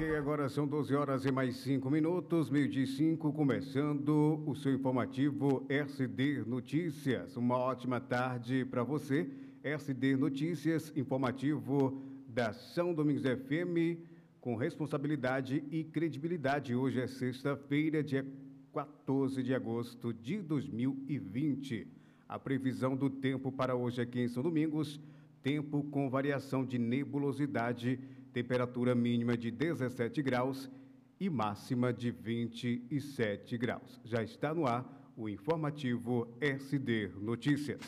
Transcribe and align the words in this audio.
Ok, 0.00 0.16
agora 0.16 0.48
são 0.48 0.66
12 0.66 0.94
horas 0.94 1.26
e 1.26 1.30
mais 1.30 1.56
5 1.56 1.90
minutos, 1.90 2.48
meio 2.48 2.66
de 2.66 2.86
5, 2.86 3.34
começando 3.34 4.42
o 4.46 4.54
seu 4.54 4.72
informativo 4.72 5.66
SD 5.68 6.42
Notícias. 6.46 7.36
Uma 7.36 7.58
ótima 7.58 8.00
tarde 8.00 8.64
para 8.64 8.82
você. 8.82 9.28
SD 9.62 10.16
Notícias, 10.16 10.90
informativo 10.96 12.00
da 12.26 12.50
São 12.54 12.94
Domingos 12.94 13.24
FM, 13.24 14.00
com 14.40 14.56
responsabilidade 14.56 15.62
e 15.70 15.84
credibilidade. 15.84 16.74
Hoje 16.74 16.98
é 17.02 17.06
sexta-feira, 17.06 18.02
dia 18.02 18.26
14 18.72 19.42
de 19.42 19.54
agosto 19.54 20.14
de 20.14 20.40
2020. 20.40 21.86
A 22.26 22.38
previsão 22.38 22.96
do 22.96 23.10
tempo 23.10 23.52
para 23.52 23.76
hoje 23.76 24.00
aqui 24.00 24.20
em 24.20 24.28
São 24.28 24.42
Domingos, 24.42 24.98
tempo 25.42 25.82
com 25.90 26.08
variação 26.08 26.64
de 26.64 26.78
nebulosidade 26.78 28.00
temperatura 28.32 28.94
mínima 28.94 29.36
de 29.36 29.50
17 29.50 30.22
graus 30.22 30.70
e 31.18 31.28
máxima 31.28 31.92
de 31.92 32.10
27 32.10 33.58
graus. 33.58 34.00
Já 34.04 34.22
está 34.22 34.54
no 34.54 34.66
ar 34.66 35.12
o 35.16 35.28
informativo 35.28 36.26
SD 36.40 37.12
Notícias. 37.20 37.80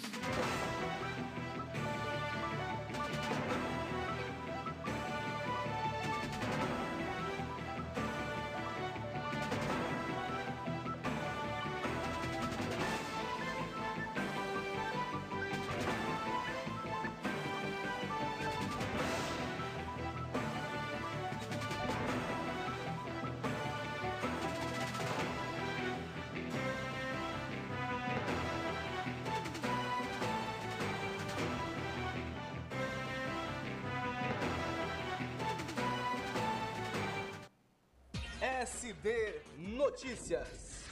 SD 38.62 39.10
Notícias. 39.58 40.84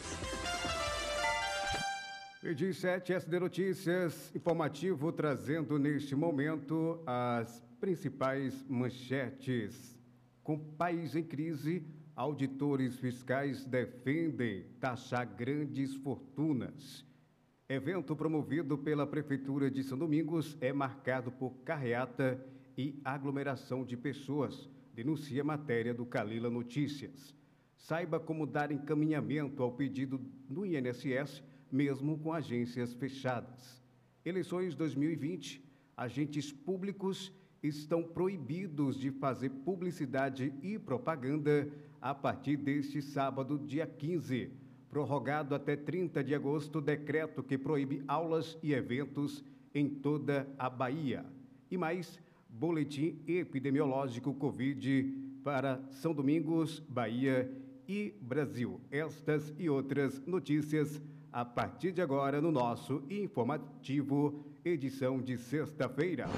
Meio 2.42 2.74
7, 2.74 3.12
SD 3.12 3.38
Notícias, 3.38 4.34
informativo 4.34 5.12
trazendo 5.12 5.78
neste 5.78 6.16
momento 6.16 7.00
as 7.06 7.62
principais 7.80 8.66
manchetes. 8.68 9.96
Com 10.42 10.58
país 10.58 11.14
em 11.14 11.22
crise, 11.22 11.86
auditores 12.16 12.98
fiscais 12.98 13.64
defendem 13.64 14.64
taxar 14.80 15.24
grandes 15.24 15.94
fortunas. 15.94 17.06
Evento 17.68 18.16
promovido 18.16 18.76
pela 18.76 19.06
Prefeitura 19.06 19.70
de 19.70 19.84
São 19.84 19.96
Domingos 19.96 20.58
é 20.60 20.72
marcado 20.72 21.30
por 21.30 21.52
carreata 21.58 22.44
e 22.76 23.00
aglomeração 23.04 23.84
de 23.84 23.96
pessoas, 23.96 24.68
denuncia 24.92 25.44
matéria 25.44 25.94
do 25.94 26.04
Calila 26.04 26.50
Notícias. 26.50 27.38
Saiba 27.80 28.20
como 28.20 28.46
dar 28.46 28.70
encaminhamento 28.70 29.62
ao 29.62 29.72
pedido 29.72 30.20
no 30.48 30.66
INSS, 30.66 31.42
mesmo 31.72 32.18
com 32.18 32.32
agências 32.32 32.92
fechadas. 32.92 33.82
Eleições 34.24 34.76
2020. 34.76 35.64
Agentes 35.96 36.52
públicos 36.52 37.32
estão 37.62 38.02
proibidos 38.02 38.98
de 38.98 39.10
fazer 39.10 39.48
publicidade 39.50 40.52
e 40.62 40.78
propaganda 40.78 41.68
a 42.00 42.14
partir 42.14 42.56
deste 42.58 43.00
sábado, 43.00 43.58
dia 43.58 43.86
15. 43.86 44.52
Prorrogado 44.90 45.54
até 45.54 45.74
30 45.74 46.22
de 46.22 46.34
agosto, 46.34 46.80
decreto 46.80 47.42
que 47.42 47.56
proíbe 47.56 48.04
aulas 48.06 48.58
e 48.62 48.72
eventos 48.74 49.42
em 49.74 49.88
toda 49.88 50.46
a 50.58 50.68
Bahia. 50.68 51.24
E 51.70 51.78
mais, 51.78 52.20
boletim 52.48 53.18
epidemiológico 53.26 54.34
Covid 54.34 55.30
para 55.42 55.82
São 55.90 56.12
Domingos, 56.12 56.80
Bahia 56.80 57.50
e 57.90 58.14
Brasil. 58.20 58.80
Estas 58.88 59.52
e 59.58 59.68
outras 59.68 60.24
notícias 60.24 61.02
a 61.32 61.44
partir 61.44 61.90
de 61.90 62.00
agora 62.00 62.40
no 62.40 62.52
nosso 62.52 63.02
informativo, 63.10 64.44
edição 64.64 65.20
de 65.20 65.36
sexta-feira. 65.36 66.28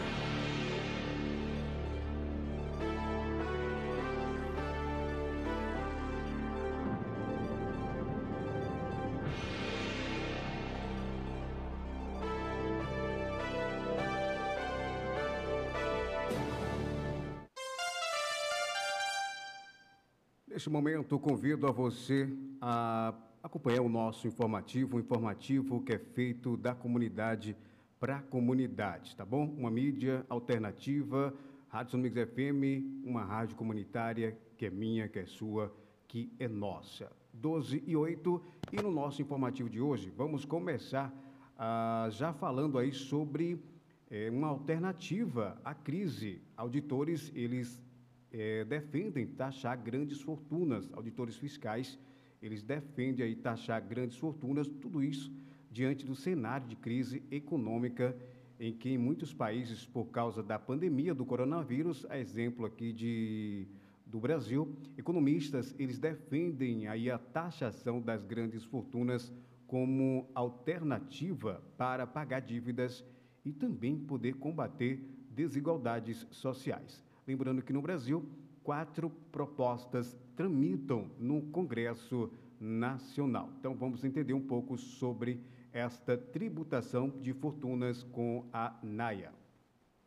Neste 20.53 20.69
momento, 20.69 21.19
convido 21.19 21.67
a 21.67 21.71
você 21.71 22.29
a 22.61 23.15
acompanhar 23.43 23.81
o 23.81 23.89
nosso 23.89 24.29
informativo, 24.29 24.99
um 24.99 25.01
informativo 25.01 25.81
que 25.81 25.95
é 25.95 25.99
feito 25.99 26.59
da 26.59 26.75
comunidade 26.75 27.57
para 27.99 28.17
a 28.17 28.21
comunidade, 28.21 29.17
tá 29.17 29.25
bom? 29.25 29.47
Uma 29.47 29.71
mídia 29.71 30.27
alternativa, 30.29 31.35
Rádio 31.71 31.93
São 31.93 32.03
FM, 32.03 32.85
uma 33.03 33.25
rádio 33.25 33.57
comunitária 33.57 34.37
que 34.59 34.67
é 34.67 34.71
minha, 34.71 35.09
que 35.09 35.21
é 35.21 35.25
sua, 35.25 35.75
que 36.07 36.31
é 36.39 36.47
nossa. 36.47 37.11
12 37.33 37.83
e 37.87 37.97
8, 37.97 38.43
e 38.73 38.77
no 38.77 38.91
nosso 38.91 39.23
informativo 39.23 39.71
de 39.71 39.81
hoje, 39.81 40.13
vamos 40.15 40.45
começar 40.45 41.11
ah, 41.59 42.09
já 42.11 42.31
falando 42.35 42.77
aí 42.79 42.93
sobre 42.93 43.59
é, 44.11 44.29
uma 44.29 44.49
alternativa 44.49 45.59
à 45.65 45.75
crise. 45.75 46.43
Auditores, 46.59 47.33
eles 47.35 47.81
é, 48.33 48.65
defendem 48.65 49.27
taxar 49.27 49.81
grandes 49.81 50.21
fortunas, 50.21 50.91
auditores 50.93 51.37
fiscais, 51.37 51.99
eles 52.41 52.63
defendem 52.63 53.25
aí 53.25 53.37
taxar 53.37 53.87
grandes 53.87 54.17
fortunas, 54.17 54.67
tudo 54.67 55.03
isso 55.03 55.31
diante 55.71 56.05
do 56.05 56.15
cenário 56.15 56.67
de 56.67 56.77
crise 56.77 57.23
econômica 57.31 58.17
em 58.59 58.73
que 58.73 58.91
em 58.91 58.99
muitos 58.99 59.33
países, 59.35 59.85
por 59.85 60.07
causa 60.07 60.43
da 60.43 60.59
pandemia 60.59 61.15
do 61.15 61.25
coronavírus, 61.25 62.07
a 62.09 62.19
exemplo 62.19 62.65
aqui 62.65 62.93
de, 62.93 63.67
do 64.07 64.21
Brasil, 64.21 64.77
economistas, 64.97 65.75
eles 65.79 65.99
defendem 65.99 66.87
aí 66.87 67.11
a 67.11 67.19
taxação 67.19 68.01
das 68.01 68.25
grandes 68.25 68.65
fortunas 68.65 69.33
como 69.67 70.31
alternativa 70.35 71.63
para 71.77 72.07
pagar 72.07 72.41
dívidas 72.41 73.05
e 73.45 73.53
também 73.53 73.99
poder 73.99 74.35
combater 74.35 75.01
desigualdades 75.31 76.27
sociais. 76.31 77.03
Lembrando 77.33 77.63
que 77.63 77.73
no 77.73 77.81
Brasil, 77.81 78.23
quatro 78.63 79.09
propostas 79.09 80.15
tramitam 80.37 81.11
no 81.19 81.41
Congresso 81.51 82.31
Nacional. 82.61 83.49
Então 83.59 83.75
vamos 83.75 84.05
entender 84.05 84.35
um 84.35 84.47
pouco 84.47 84.77
sobre 84.77 85.43
esta 85.73 86.15
tributação 86.15 87.09
de 87.09 87.33
fortunas 87.33 88.03
com 88.03 88.45
a 88.53 88.79
NAIA. 88.83 89.33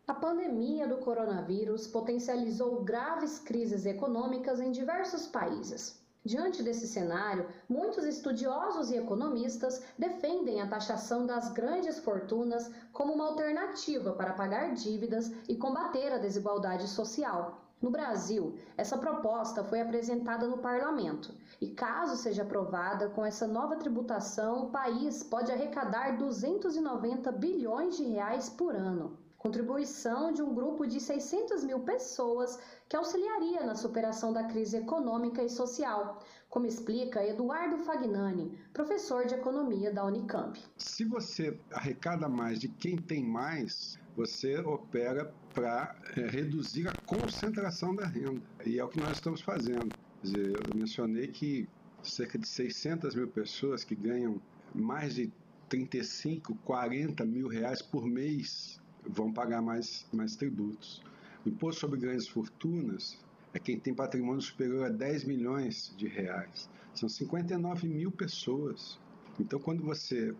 A 0.07 0.13
pandemia 0.13 0.88
do 0.88 0.97
coronavírus 0.97 1.88
potencializou 1.88 2.83
graves 2.83 3.39
crises 3.39 3.88
econômicas 3.88 4.59
em 4.59 4.69
diversos 4.69 5.25
países. 5.25 6.04
Diante 6.25 6.63
desse 6.63 6.88
cenário, 6.88 7.45
muitos 7.69 8.04
estudiosos 8.04 8.89
e 8.89 8.98
economistas 8.98 9.83
defendem 9.95 10.60
a 10.60 10.68
taxação 10.68 11.24
das 11.24 11.54
grandes 11.54 12.00
fortunas 12.00 12.72
como 12.92 13.13
uma 13.13 13.27
alternativa 13.27 14.12
para 14.12 14.33
pagar 14.33 14.74
dívidas 14.74 15.31
e 15.48 15.56
combater 15.56 16.12
a 16.12 16.18
desigualdade 16.18 16.88
social. 16.88 17.62
No 17.80 17.92
Brasil, 17.92 18.57
essa 18.75 18.98
proposta 18.98 19.63
foi 19.63 19.80
apresentada 19.80 20.48
no 20.48 20.57
parlamento 20.57 21.31
e, 21.62 21.68
caso 21.68 22.16
seja 22.16 22.42
aprovada, 22.42 23.10
com 23.10 23.24
essa 23.24 23.45
nova 23.45 23.75
tributação, 23.75 24.63
o 24.63 24.72
país 24.72 25.22
pode 25.22 25.51
arrecadar 25.51 26.18
290 26.18 27.31
bilhões 27.33 27.98
de 27.98 28.04
reais 28.04 28.50
por 28.50 28.74
ano 28.74 29.25
contribuição 29.45 30.33
de 30.33 30.42
um 30.42 30.56
grupo 30.56 30.88
de 30.88 31.00
600 31.00 31.63
mil 31.63 31.81
pessoas 31.81 32.59
que 32.89 32.95
auxiliaria 32.95 33.63
na 33.63 33.75
superação 33.75 34.33
da 34.33 34.45
crise 34.45 34.77
econômica 34.77 35.44
e 35.44 35.50
social, 35.50 36.19
como 36.50 36.65
explica 36.65 37.24
Eduardo 37.24 37.77
Fagnani, 37.77 38.57
professor 38.74 39.27
de 39.27 39.36
economia 39.36 39.94
da 39.94 40.03
Unicamp. 40.03 40.59
Se 40.80 41.06
você 41.06 41.59
arrecada 41.71 42.27
mais 42.27 42.59
de 42.59 42.69
quem 42.69 42.97
tem 42.97 43.24
mais, 43.24 44.00
você 44.18 44.57
opera 44.62 45.31
para 45.53 45.95
é, 46.18 46.21
reduzir 46.21 46.88
a 46.88 46.94
concentração 47.06 47.95
da 47.95 48.07
renda. 48.07 48.41
E 48.65 48.80
é 48.80 48.83
o 48.83 48.88
que 48.88 49.00
nós 49.00 49.12
estamos 49.12 49.41
fazendo. 49.41 49.95
Quer 50.21 50.24
dizer, 50.24 50.53
eu 50.56 50.75
mencionei 50.75 51.27
que 51.27 51.69
cerca 52.01 52.39
de 52.39 52.48
600 52.48 53.13
mil 53.13 53.27
pessoas 53.27 53.83
que 53.83 53.94
ganham 53.94 54.41
mais 54.74 55.13
de 55.13 55.31
35, 55.69 56.56
40 56.65 57.24
mil 57.25 57.48
reais 57.48 57.83
por 57.83 58.07
mês 58.07 58.83
vão 59.07 59.31
pagar 59.31 59.61
mais, 59.61 60.05
mais 60.11 60.35
tributos. 60.35 61.01
O 61.45 61.49
imposto 61.49 61.81
sobre 61.81 61.99
grandes 61.99 62.27
fortunas 62.27 63.17
é 63.53 63.59
quem 63.59 63.79
tem 63.79 63.93
patrimônio 63.93 64.41
superior 64.41 64.85
a 64.85 64.89
10 64.89 65.23
milhões 65.23 65.93
de 65.97 66.07
reais. 66.07 66.69
São 66.93 67.07
59 67.07 67.87
mil 67.87 68.11
pessoas. 68.11 68.99
Então, 69.39 69.59
quando 69.59 69.83
você 69.83 70.33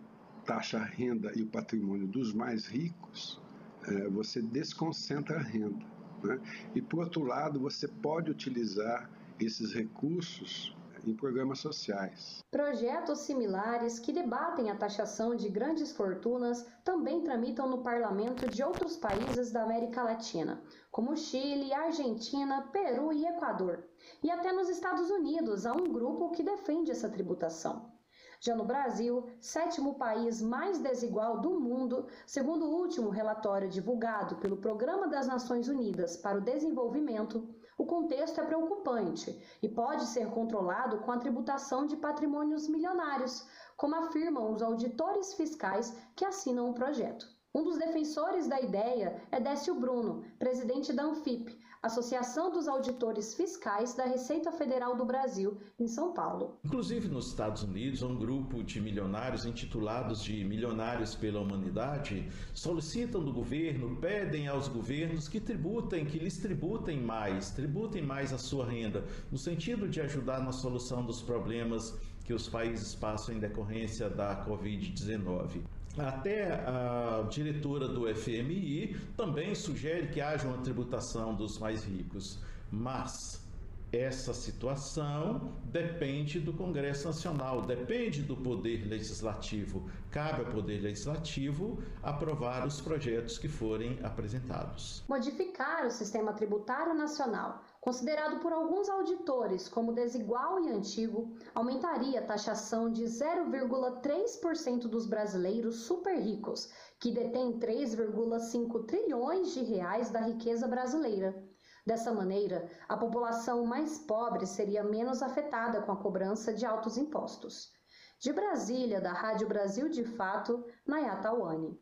taxa 0.44 0.78
a 0.78 0.84
renda 0.84 1.32
e 1.34 1.42
o 1.42 1.46
patrimônio 1.46 2.06
dos 2.06 2.32
mais 2.32 2.66
ricos, 2.66 3.40
é, 3.86 4.08
você 4.08 4.42
desconcentra 4.42 5.38
a 5.38 5.42
renda. 5.42 5.84
Né? 6.22 6.40
E, 6.74 6.82
por 6.82 7.00
outro 7.00 7.24
lado, 7.24 7.58
você 7.58 7.88
pode 7.88 8.30
utilizar 8.30 9.10
esses 9.40 9.72
recursos 9.72 10.75
em 11.06 11.14
programas 11.14 11.60
sociais. 11.60 12.44
Projetos 12.50 13.20
similares 13.20 13.98
que 13.98 14.12
debatem 14.12 14.70
a 14.70 14.76
taxação 14.76 15.34
de 15.34 15.48
grandes 15.48 15.92
fortunas 15.92 16.66
também 16.84 17.22
tramitam 17.22 17.68
no 17.68 17.82
parlamento 17.82 18.48
de 18.48 18.62
outros 18.62 18.96
países 18.96 19.52
da 19.52 19.62
América 19.62 20.02
Latina, 20.02 20.62
como 20.90 21.16
Chile, 21.16 21.72
Argentina, 21.72 22.68
Peru 22.72 23.12
e 23.12 23.26
Equador. 23.26 23.84
E 24.22 24.30
até 24.30 24.52
nos 24.52 24.68
Estados 24.68 25.10
Unidos 25.10 25.66
há 25.66 25.72
um 25.72 25.92
grupo 25.92 26.30
que 26.30 26.42
defende 26.42 26.90
essa 26.90 27.08
tributação. 27.08 27.94
Já 28.38 28.54
no 28.54 28.64
Brasil, 28.64 29.26
sétimo 29.40 29.94
país 29.94 30.42
mais 30.42 30.78
desigual 30.78 31.40
do 31.40 31.58
mundo, 31.58 32.06
segundo 32.26 32.66
o 32.66 32.76
último 32.76 33.08
relatório 33.08 33.68
divulgado 33.68 34.36
pelo 34.36 34.58
Programa 34.58 35.08
das 35.08 35.26
Nações 35.26 35.68
Unidas 35.68 36.16
para 36.18 36.38
o 36.38 36.42
Desenvolvimento, 36.42 37.48
o 37.78 37.84
contexto 37.84 38.40
é 38.40 38.44
preocupante 38.44 39.38
e 39.62 39.68
pode 39.68 40.06
ser 40.06 40.30
controlado 40.30 40.98
com 41.00 41.12
a 41.12 41.18
tributação 41.18 41.86
de 41.86 41.96
patrimônios 41.96 42.68
milionários, 42.68 43.46
como 43.76 43.94
afirmam 43.96 44.50
os 44.50 44.62
auditores 44.62 45.34
fiscais 45.34 45.94
que 46.14 46.24
assinam 46.24 46.70
o 46.70 46.74
projeto. 46.74 47.26
Um 47.54 47.62
dos 47.62 47.78
defensores 47.78 48.46
da 48.46 48.60
ideia 48.60 49.22
é 49.30 49.40
Décio 49.40 49.74
Bruno, 49.74 50.22
presidente 50.38 50.92
da 50.92 51.04
Anfip, 51.04 51.58
Associação 51.86 52.50
dos 52.50 52.66
Auditores 52.66 53.34
Fiscais 53.34 53.94
da 53.94 54.04
Receita 54.04 54.50
Federal 54.50 54.96
do 54.96 55.04
Brasil, 55.04 55.56
em 55.78 55.86
São 55.86 56.12
Paulo. 56.12 56.58
Inclusive 56.64 57.08
nos 57.08 57.28
Estados 57.28 57.62
Unidos, 57.62 58.02
um 58.02 58.16
grupo 58.16 58.62
de 58.64 58.80
milionários 58.80 59.46
intitulados 59.46 60.22
de 60.22 60.44
Milionários 60.44 61.14
pela 61.14 61.40
Humanidade 61.40 62.28
solicitam 62.52 63.24
do 63.24 63.32
governo, 63.32 63.96
pedem 63.96 64.48
aos 64.48 64.68
governos 64.68 65.28
que 65.28 65.40
tributem, 65.40 66.04
que 66.04 66.18
lhes 66.18 66.38
tributem 66.38 67.00
mais, 67.00 67.50
tributem 67.50 68.02
mais 68.02 68.32
a 68.32 68.38
sua 68.38 68.66
renda, 68.66 69.04
no 69.30 69.38
sentido 69.38 69.88
de 69.88 70.00
ajudar 70.00 70.40
na 70.40 70.52
solução 70.52 71.04
dos 71.06 71.22
problemas 71.22 71.96
que 72.24 72.34
os 72.34 72.48
países 72.48 72.94
passam 72.94 73.36
em 73.36 73.38
decorrência 73.38 74.10
da 74.10 74.44
Covid-19. 74.44 75.62
Até 75.98 76.52
a 76.52 77.26
diretora 77.30 77.88
do 77.88 78.12
FMI 78.14 78.96
também 79.16 79.54
sugere 79.54 80.08
que 80.08 80.20
haja 80.20 80.46
uma 80.46 80.58
tributação 80.58 81.34
dos 81.34 81.58
mais 81.58 81.84
ricos, 81.84 82.38
mas 82.70 83.46
essa 83.92 84.34
situação 84.34 85.54
depende 85.64 86.38
do 86.38 86.52
Congresso 86.52 87.06
Nacional, 87.06 87.62
depende 87.62 88.22
do 88.22 88.36
Poder 88.36 88.86
Legislativo. 88.86 89.88
Cabe 90.10 90.44
ao 90.44 90.50
Poder 90.50 90.80
Legislativo 90.80 91.82
aprovar 92.02 92.66
os 92.66 92.80
projetos 92.80 93.38
que 93.38 93.48
forem 93.48 93.98
apresentados. 94.02 95.02
Modificar 95.08 95.86
o 95.86 95.90
sistema 95.90 96.32
tributário 96.32 96.94
nacional 96.94 97.62
considerado 97.86 98.40
por 98.40 98.52
alguns 98.52 98.88
auditores 98.88 99.68
como 99.68 99.92
desigual 99.92 100.58
e 100.58 100.72
antigo, 100.72 101.36
aumentaria 101.54 102.18
a 102.18 102.26
taxação 102.26 102.90
de 102.90 103.04
0,3% 103.04 104.88
dos 104.88 105.06
brasileiros 105.06 105.84
super 105.84 106.18
ricos, 106.18 106.68
que 106.98 107.12
detêm 107.12 107.60
3,5 107.60 108.86
trilhões 108.86 109.54
de 109.54 109.62
reais 109.62 110.10
da 110.10 110.18
riqueza 110.18 110.66
brasileira. 110.66 111.40
Dessa 111.86 112.12
maneira, 112.12 112.68
a 112.88 112.96
população 112.96 113.64
mais 113.64 114.00
pobre 114.00 114.46
seria 114.46 114.82
menos 114.82 115.22
afetada 115.22 115.80
com 115.80 115.92
a 115.92 116.02
cobrança 116.02 116.52
de 116.52 116.66
altos 116.66 116.98
impostos. 116.98 117.70
De 118.18 118.32
Brasília, 118.32 119.00
da 119.00 119.12
Rádio 119.12 119.46
Brasil 119.46 119.88
de 119.88 120.02
Fato, 120.02 120.64
Nayata 120.84 121.32
Wani. 121.32 121.78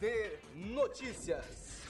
SD 0.00 0.38
Notícias. 0.72 1.84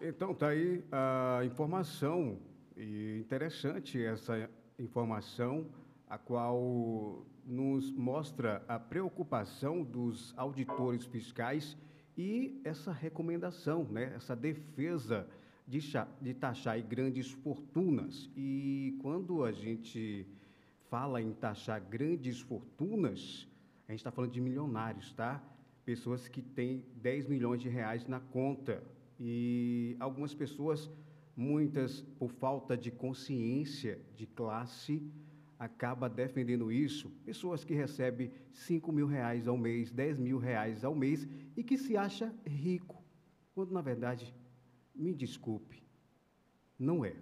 Então 0.00 0.34
tá 0.34 0.48
aí 0.48 0.84
a 0.90 1.44
informação 1.44 2.40
e 2.76 3.20
interessante 3.20 4.04
essa 4.04 4.50
informação 4.80 5.66
a 6.08 6.18
qual 6.18 7.24
nos 7.46 7.92
mostra 7.92 8.64
a 8.66 8.80
preocupação 8.80 9.84
dos 9.84 10.34
auditores 10.36 11.04
fiscais 11.04 11.78
e 12.18 12.60
essa 12.64 12.90
recomendação, 12.90 13.84
né, 13.84 14.12
essa 14.16 14.34
defesa 14.34 15.28
de, 15.68 15.78
de 16.20 16.34
taxar 16.34 16.82
grandes 16.82 17.30
fortunas. 17.30 18.28
E 18.36 18.98
quando 19.00 19.44
a 19.44 19.52
gente 19.52 20.26
fala 20.90 21.22
em 21.22 21.32
taxar 21.32 21.80
grandes 21.80 22.40
fortunas, 22.40 23.48
a 23.86 23.92
gente 23.92 24.00
está 24.00 24.10
falando 24.10 24.32
de 24.32 24.40
milionários, 24.40 25.12
tá? 25.12 25.40
Pessoas 25.84 26.28
que 26.28 26.42
têm 26.42 26.84
10 26.96 27.26
milhões 27.26 27.60
de 27.60 27.68
reais 27.68 28.06
na 28.06 28.20
conta. 28.20 28.82
E 29.18 29.96
algumas 30.00 30.34
pessoas, 30.34 30.90
muitas 31.36 32.00
por 32.18 32.30
falta 32.30 32.76
de 32.76 32.90
consciência 32.90 34.00
de 34.16 34.26
classe, 34.26 35.02
acaba 35.58 36.08
defendendo 36.08 36.72
isso. 36.72 37.08
Pessoas 37.24 37.64
que 37.64 37.74
recebem 37.74 38.32
5 38.52 38.90
mil 38.90 39.06
reais 39.06 39.46
ao 39.46 39.56
mês, 39.56 39.92
10 39.92 40.18
mil 40.18 40.38
reais 40.38 40.84
ao 40.84 40.94
mês 40.94 41.28
e 41.56 41.62
que 41.62 41.78
se 41.78 41.96
acha 41.96 42.34
rico, 42.44 43.00
quando 43.54 43.72
na 43.72 43.80
verdade, 43.80 44.34
me 44.94 45.14
desculpe, 45.14 45.82
não 46.78 47.04
é. 47.04 47.14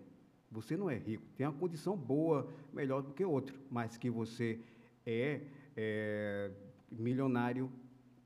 Você 0.51 0.77
não 0.77 0.91
é 0.91 0.97
rico, 0.97 1.25
tem 1.37 1.47
uma 1.47 1.53
condição 1.53 1.97
boa, 1.97 2.51
melhor 2.73 3.03
do 3.03 3.13
que 3.13 3.25
outro, 3.25 3.61
mas 3.71 3.97
que 3.97 4.11
você 4.11 4.59
é, 5.07 5.43
é 5.77 6.51
milionário 6.91 7.71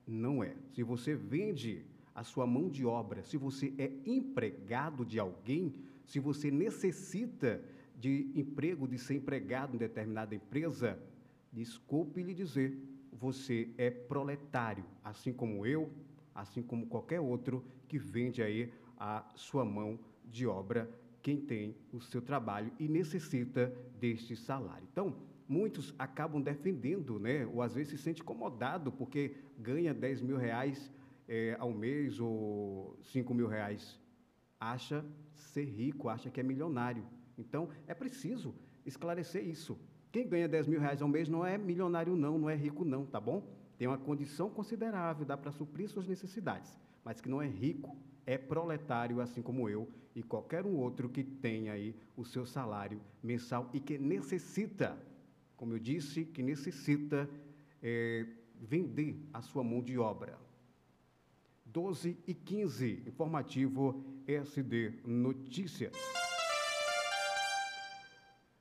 não 0.06 0.42
é. 0.42 0.54
Se 0.72 0.82
você 0.82 1.14
vende 1.14 1.84
a 2.14 2.22
sua 2.22 2.46
mão 2.46 2.68
de 2.68 2.84
obra, 2.84 3.22
se 3.22 3.36
você 3.36 3.72
é 3.78 3.90
empregado 4.06 5.04
de 5.04 5.18
alguém, 5.18 5.74
se 6.04 6.20
você 6.20 6.50
necessita 6.50 7.62
de 7.98 8.30
emprego, 8.34 8.86
de 8.86 8.98
ser 8.98 9.14
empregado 9.14 9.74
em 9.74 9.78
determinada 9.78 10.34
empresa, 10.34 10.98
desculpe 11.52 12.22
lhe 12.22 12.34
dizer, 12.34 12.78
você 13.12 13.70
é 13.78 13.90
proletário, 13.90 14.84
assim 15.02 15.32
como 15.32 15.64
eu, 15.64 15.90
assim 16.34 16.62
como 16.62 16.86
qualquer 16.86 17.20
outro 17.20 17.64
que 17.88 17.98
vende 17.98 18.42
aí 18.42 18.72
a 18.98 19.24
sua 19.34 19.64
mão 19.64 19.98
de 20.24 20.46
obra, 20.46 20.90
quem 21.22 21.40
tem 21.40 21.74
o 21.92 22.00
seu 22.00 22.20
trabalho 22.20 22.70
e 22.78 22.86
necessita 22.86 23.74
deste 23.98 24.36
salário. 24.36 24.86
Então, 24.90 25.16
muitos 25.48 25.94
acabam 25.98 26.40
defendendo, 26.40 27.18
né? 27.18 27.46
ou 27.46 27.62
às 27.62 27.74
vezes 27.74 27.92
se 27.92 27.98
sente 27.98 28.22
incomodado 28.22 28.90
porque 28.92 29.36
ganha 29.58 29.92
10 29.92 30.22
mil 30.22 30.36
reais 30.36 30.90
é, 31.28 31.56
ao 31.58 31.72
mês 31.72 32.20
ou 32.20 32.96
5 33.02 33.34
mil 33.34 33.46
reais. 33.46 34.00
Acha 34.58 35.04
ser 35.34 35.64
rico, 35.64 36.08
acha 36.08 36.30
que 36.30 36.40
é 36.40 36.42
milionário. 36.42 37.04
Então, 37.36 37.68
é 37.86 37.94
preciso 37.94 38.54
esclarecer 38.86 39.46
isso. 39.46 39.78
Quem 40.10 40.28
ganha 40.28 40.48
10 40.48 40.68
mil 40.68 40.80
reais 40.80 41.02
ao 41.02 41.08
mês 41.08 41.28
não 41.28 41.44
é 41.44 41.58
milionário, 41.58 42.14
não, 42.14 42.38
não 42.38 42.48
é 42.48 42.54
rico, 42.54 42.84
não, 42.84 43.04
tá 43.04 43.20
bom? 43.20 43.42
Tem 43.76 43.88
uma 43.88 43.98
condição 43.98 44.48
considerável, 44.48 45.26
dá 45.26 45.36
para 45.36 45.50
suprir 45.50 45.88
suas 45.88 46.06
necessidades, 46.06 46.78
mas 47.04 47.20
que 47.20 47.28
não 47.28 47.42
é 47.42 47.48
rico, 47.48 47.96
é 48.24 48.38
proletário, 48.38 49.20
assim 49.20 49.42
como 49.42 49.68
eu 49.68 49.88
e 50.14 50.22
qualquer 50.22 50.64
um 50.64 50.76
outro 50.76 51.08
que 51.08 51.24
tenha 51.24 51.72
aí 51.72 51.94
o 52.16 52.24
seu 52.24 52.46
salário 52.46 53.00
mensal 53.22 53.68
e 53.72 53.80
que 53.80 53.98
necessita 53.98 54.96
como 55.64 55.76
eu 55.76 55.78
disse, 55.78 56.26
que 56.26 56.42
necessita 56.42 57.26
é, 57.82 58.26
vender 58.60 59.18
a 59.32 59.40
sua 59.40 59.64
mão 59.64 59.82
de 59.82 59.98
obra. 59.98 60.38
12 61.64 62.18
e 62.26 62.34
15, 62.34 63.04
informativo 63.06 64.04
SD 64.26 64.92
Notícias. 65.06 65.94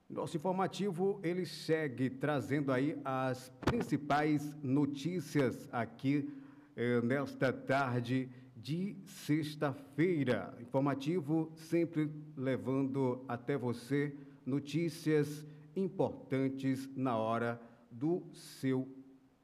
Nosso 0.09 0.37
informativo 0.37 1.19
ele 1.21 1.45
segue 1.45 2.09
trazendo 2.09 2.71
aí 2.71 2.97
as 3.03 3.49
principais 3.65 4.55
notícias 4.63 5.67
aqui 5.73 6.31
eh, 6.73 7.01
nesta 7.01 7.51
tarde 7.51 8.29
de 8.55 8.95
sexta-feira. 9.03 10.57
Informativo 10.61 11.51
sempre 11.55 12.09
levando 12.37 13.25
até 13.27 13.57
você 13.57 14.15
notícias 14.45 15.45
importantes 15.75 16.89
na 16.95 17.17
hora 17.17 17.61
do 17.91 18.23
seu 18.33 18.87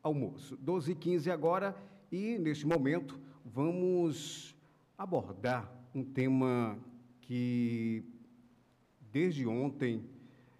almoço. 0.01 0.57
12 0.57 0.91
e 0.91 0.95
15 0.95 1.31
agora, 1.31 1.75
e 2.11 2.37
neste 2.37 2.65
momento 2.65 3.19
vamos 3.45 4.55
abordar 4.97 5.71
um 5.93 6.03
tema 6.03 6.77
que 7.21 8.03
desde 9.11 9.45
ontem 9.47 10.03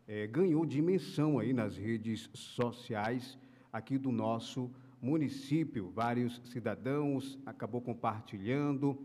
é, 0.08 0.26
ganhou 0.28 0.66
dimensão 0.66 1.40
aí 1.40 1.54
nas 1.54 1.78
redes 1.78 2.30
sociais 2.34 3.38
aqui 3.72 3.98
do 3.98 4.12
nosso 4.12 4.72
município. 5.02 5.92
Vários 5.92 6.42
cidadãos 6.46 7.38
acabou 7.46 7.82
compartilhando 7.82 9.00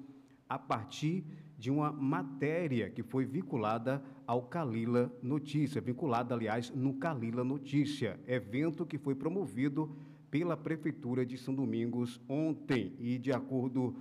a 0.49 0.59
partir 0.59 1.25
de 1.59 1.71
uma 1.71 1.92
matéria 1.92 2.90
que 2.90 3.02
foi 3.02 3.25
vinculada 3.25 4.02
ao 4.26 4.42
Calila 4.42 5.12
Notícia, 5.22 5.80
vinculada, 5.80 6.34
aliás, 6.34 6.70
no 6.70 6.94
Calila 6.94 7.44
Notícia, 7.44 8.18
evento 8.26 8.86
que 8.86 8.98
foi 8.98 9.14
promovido 9.14 9.94
pela 10.30 10.56
Prefeitura 10.56 11.24
de 11.24 11.38
São 11.38 11.54
Domingos 11.54 12.20
ontem. 12.28 12.94
E, 12.98 13.18
de 13.18 13.32
acordo 13.32 13.94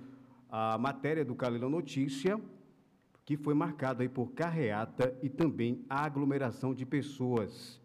a 0.50 0.78
matéria 0.78 1.24
do 1.24 1.34
Calila 1.34 1.68
Notícia, 1.68 2.40
que 3.24 3.36
foi 3.36 3.54
marcada 3.54 4.08
por 4.08 4.32
carreata 4.32 5.16
e 5.22 5.28
também 5.28 5.84
aglomeração 5.88 6.74
de 6.74 6.84
pessoas. 6.84 7.80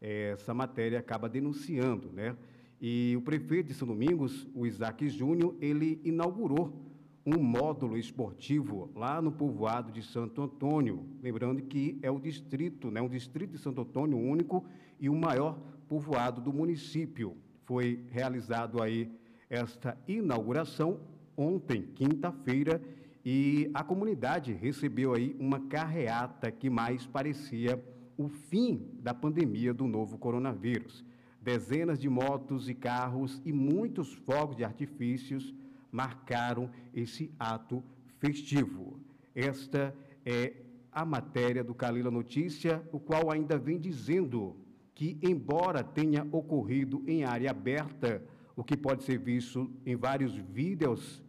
Essa 0.00 0.54
matéria 0.54 0.98
acaba 0.98 1.28
denunciando, 1.28 2.10
né? 2.12 2.36
E 2.80 3.14
o 3.16 3.20
prefeito 3.20 3.66
de 3.66 3.74
São 3.74 3.88
Domingos, 3.88 4.46
o 4.54 4.64
Isaac 4.66 5.08
Júnior, 5.08 5.56
ele 5.60 6.00
inaugurou 6.04 6.80
um 7.36 7.42
módulo 7.42 7.98
esportivo 7.98 8.90
lá 8.94 9.20
no 9.20 9.30
povoado 9.30 9.92
de 9.92 10.02
Santo 10.02 10.40
Antônio. 10.40 11.04
Lembrando 11.22 11.60
que 11.60 11.98
é 12.02 12.10
o 12.10 12.18
distrito, 12.18 12.90
né? 12.90 13.02
Um 13.02 13.08
distrito 13.08 13.50
de 13.50 13.58
Santo 13.58 13.82
Antônio 13.82 14.16
único 14.16 14.64
e 14.98 15.10
o 15.10 15.14
maior 15.14 15.58
povoado 15.86 16.40
do 16.40 16.52
município. 16.52 17.36
Foi 17.64 18.02
realizado 18.10 18.82
aí 18.82 19.12
esta 19.50 19.98
inauguração 20.08 21.00
ontem, 21.36 21.82
quinta-feira, 21.94 22.80
e 23.22 23.70
a 23.74 23.84
comunidade 23.84 24.54
recebeu 24.54 25.12
aí 25.12 25.36
uma 25.38 25.60
carreata 25.60 26.50
que 26.50 26.70
mais 26.70 27.04
parecia 27.04 27.82
o 28.16 28.28
fim 28.28 28.88
da 29.00 29.12
pandemia 29.12 29.74
do 29.74 29.86
novo 29.86 30.16
coronavírus. 30.16 31.04
Dezenas 31.42 31.98
de 31.98 32.08
motos 32.08 32.70
e 32.70 32.74
carros 32.74 33.40
e 33.44 33.52
muitos 33.52 34.14
fogos 34.14 34.56
de 34.56 34.64
artifícios 34.64 35.54
marcaram 35.90 36.70
esse 36.94 37.30
ato 37.38 37.82
festivo. 38.18 39.00
Esta 39.34 39.94
é 40.24 40.54
a 40.92 41.04
matéria 41.04 41.62
do 41.62 41.74
Calila 41.74 42.10
Notícia, 42.10 42.82
o 42.92 42.98
qual 42.98 43.30
ainda 43.30 43.56
vem 43.56 43.78
dizendo 43.78 44.56
que, 44.94 45.18
embora 45.22 45.84
tenha 45.84 46.26
ocorrido 46.32 47.04
em 47.06 47.24
área 47.24 47.50
aberta, 47.50 48.22
o 48.56 48.64
que 48.64 48.76
pode 48.76 49.04
ser 49.04 49.18
visto 49.18 49.70
em 49.86 49.94
vários 49.94 50.34
vídeos 50.34 51.22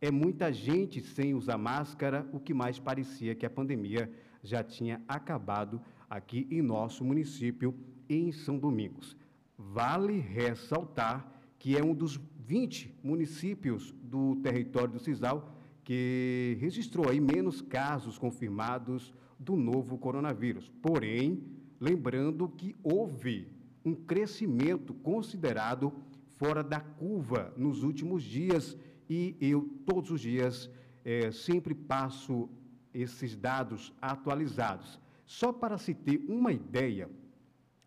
é 0.00 0.10
muita 0.10 0.50
gente 0.50 1.00
sem 1.00 1.34
usar 1.34 1.58
máscara, 1.58 2.26
o 2.32 2.40
que 2.40 2.54
mais 2.54 2.78
parecia 2.78 3.34
que 3.34 3.44
a 3.44 3.50
pandemia 3.50 4.10
já 4.42 4.62
tinha 4.62 5.02
acabado 5.06 5.80
aqui 6.08 6.48
em 6.50 6.62
nosso 6.62 7.04
município, 7.04 7.74
em 8.08 8.32
São 8.32 8.58
Domingos. 8.58 9.14
Vale 9.58 10.18
ressaltar 10.18 11.30
que 11.58 11.76
é 11.76 11.84
um 11.84 11.94
dos 11.94 12.18
20 12.50 12.92
municípios 13.00 13.94
do 14.02 14.34
território 14.42 14.94
do 14.94 14.98
Cisal 14.98 15.54
que 15.84 16.56
registrou 16.58 17.08
aí 17.08 17.20
menos 17.20 17.60
casos 17.62 18.18
confirmados 18.18 19.14
do 19.38 19.54
novo 19.54 19.96
coronavírus. 19.96 20.68
Porém, 20.82 21.44
lembrando 21.78 22.48
que 22.48 22.74
houve 22.82 23.46
um 23.84 23.94
crescimento 23.94 24.92
considerado 24.94 25.92
fora 26.38 26.64
da 26.64 26.80
curva 26.80 27.54
nos 27.56 27.84
últimos 27.84 28.24
dias 28.24 28.76
e 29.08 29.36
eu, 29.40 29.70
todos 29.86 30.10
os 30.10 30.20
dias, 30.20 30.68
é, 31.04 31.30
sempre 31.30 31.72
passo 31.72 32.48
esses 32.92 33.36
dados 33.36 33.92
atualizados. 34.02 34.98
Só 35.24 35.52
para 35.52 35.78
se 35.78 35.94
ter 35.94 36.24
uma 36.28 36.52
ideia, 36.52 37.08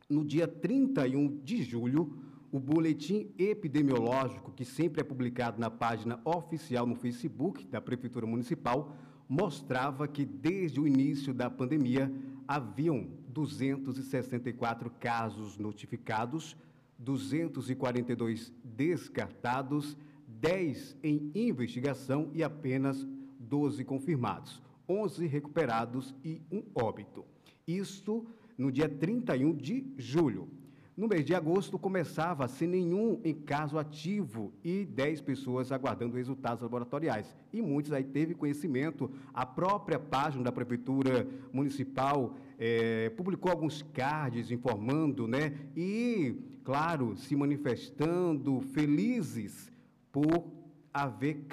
no 0.09 0.23
dia 0.23 0.47
31 0.47 1.41
de 1.43 1.61
julho, 1.63 2.22
o 2.53 2.59
boletim 2.59 3.33
epidemiológico, 3.35 4.51
que 4.51 4.63
sempre 4.63 5.01
é 5.01 5.03
publicado 5.03 5.59
na 5.59 5.71
página 5.71 6.21
oficial 6.23 6.85
no 6.85 6.93
Facebook 6.93 7.65
da 7.65 7.81
Prefeitura 7.81 8.27
Municipal, 8.27 8.95
mostrava 9.27 10.07
que 10.07 10.23
desde 10.23 10.79
o 10.79 10.85
início 10.85 11.33
da 11.33 11.49
pandemia 11.49 12.13
haviam 12.47 13.07
264 13.29 14.91
casos 14.99 15.57
notificados, 15.57 16.55
242 16.99 18.53
descartados 18.63 19.97
10 20.27 20.97
em 21.01 21.31
investigação 21.33 22.29
e 22.33 22.43
apenas 22.43 23.03
12 23.39 23.83
confirmados, 23.83 24.61
11 24.87 25.25
recuperados 25.25 26.13
e 26.23 26.39
um 26.51 26.61
óbito. 26.75 27.25
Isto 27.65 28.27
no 28.55 28.71
dia 28.71 28.87
31 28.87 29.55
de 29.55 29.91
julho. 29.97 30.62
No 30.95 31.07
mês 31.07 31.25
de 31.25 31.33
agosto, 31.33 31.79
começava 31.79 32.47
sem 32.47 32.67
nenhum 32.67 33.19
em 33.23 33.33
caso 33.33 33.79
ativo 33.79 34.53
e 34.63 34.85
10 34.85 35.21
pessoas 35.21 35.71
aguardando 35.71 36.15
resultados 36.15 36.61
laboratoriais. 36.61 37.35
E 37.51 37.63
muitos 37.63 37.91
aí 37.91 38.03
teve 38.03 38.35
conhecimento. 38.35 39.09
A 39.33 39.43
própria 39.43 39.97
página 39.97 40.43
da 40.43 40.51
Prefeitura 40.51 41.27
Municipal 41.51 42.35
é, 42.59 43.09
publicou 43.09 43.51
alguns 43.51 43.81
cards 43.81 44.51
informando, 44.51 45.27
né? 45.27 45.57
E, 45.75 46.35
claro, 46.63 47.17
se 47.17 47.35
manifestando 47.35 48.61
felizes 48.61 49.71
por 50.11 50.45
haver 50.93 51.43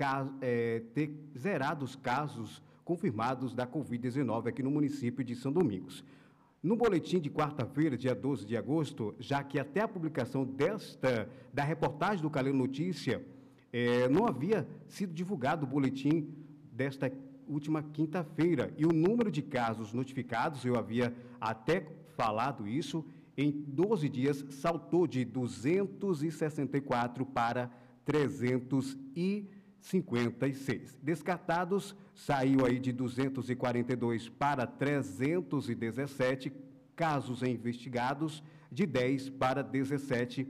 é, 0.42 0.82
ter 0.92 1.18
zerado 1.34 1.82
os 1.82 1.96
casos 1.96 2.62
confirmados 2.84 3.54
da 3.54 3.66
Covid-19 3.66 4.48
aqui 4.48 4.62
no 4.62 4.70
município 4.70 5.24
de 5.24 5.34
São 5.34 5.50
Domingos. 5.50 6.04
No 6.62 6.76
boletim 6.76 7.18
de 7.18 7.30
quarta-feira, 7.30 7.96
dia 7.96 8.14
12 8.14 8.44
de 8.44 8.54
agosto, 8.54 9.14
já 9.18 9.42
que 9.42 9.58
até 9.58 9.80
a 9.80 9.88
publicação 9.88 10.44
desta, 10.44 11.26
da 11.54 11.64
reportagem 11.64 12.20
do 12.20 12.28
Caleno 12.28 12.58
Notícia, 12.58 13.24
é, 13.72 14.06
não 14.10 14.26
havia 14.26 14.68
sido 14.86 15.14
divulgado 15.14 15.64
o 15.64 15.68
boletim 15.68 16.28
desta 16.70 17.10
última 17.48 17.82
quinta-feira. 17.82 18.74
E 18.76 18.84
o 18.84 18.92
número 18.92 19.30
de 19.30 19.40
casos 19.40 19.94
notificados, 19.94 20.62
eu 20.62 20.78
havia 20.78 21.14
até 21.40 21.86
falado 22.14 22.68
isso, 22.68 23.06
em 23.38 23.50
12 23.50 24.06
dias 24.10 24.44
saltou 24.50 25.06
de 25.06 25.24
264 25.24 27.24
para 27.24 27.70
356. 29.80 30.98
Descartados, 31.02 31.96
saiu 32.14 32.64
aí 32.64 32.78
de 32.78 32.92
242 32.92 34.28
para 34.28 34.66
317 34.66 36.52
casos 36.94 37.42
investigados, 37.42 38.42
de 38.70 38.86
10 38.86 39.30
para 39.30 39.62
17 39.62 40.46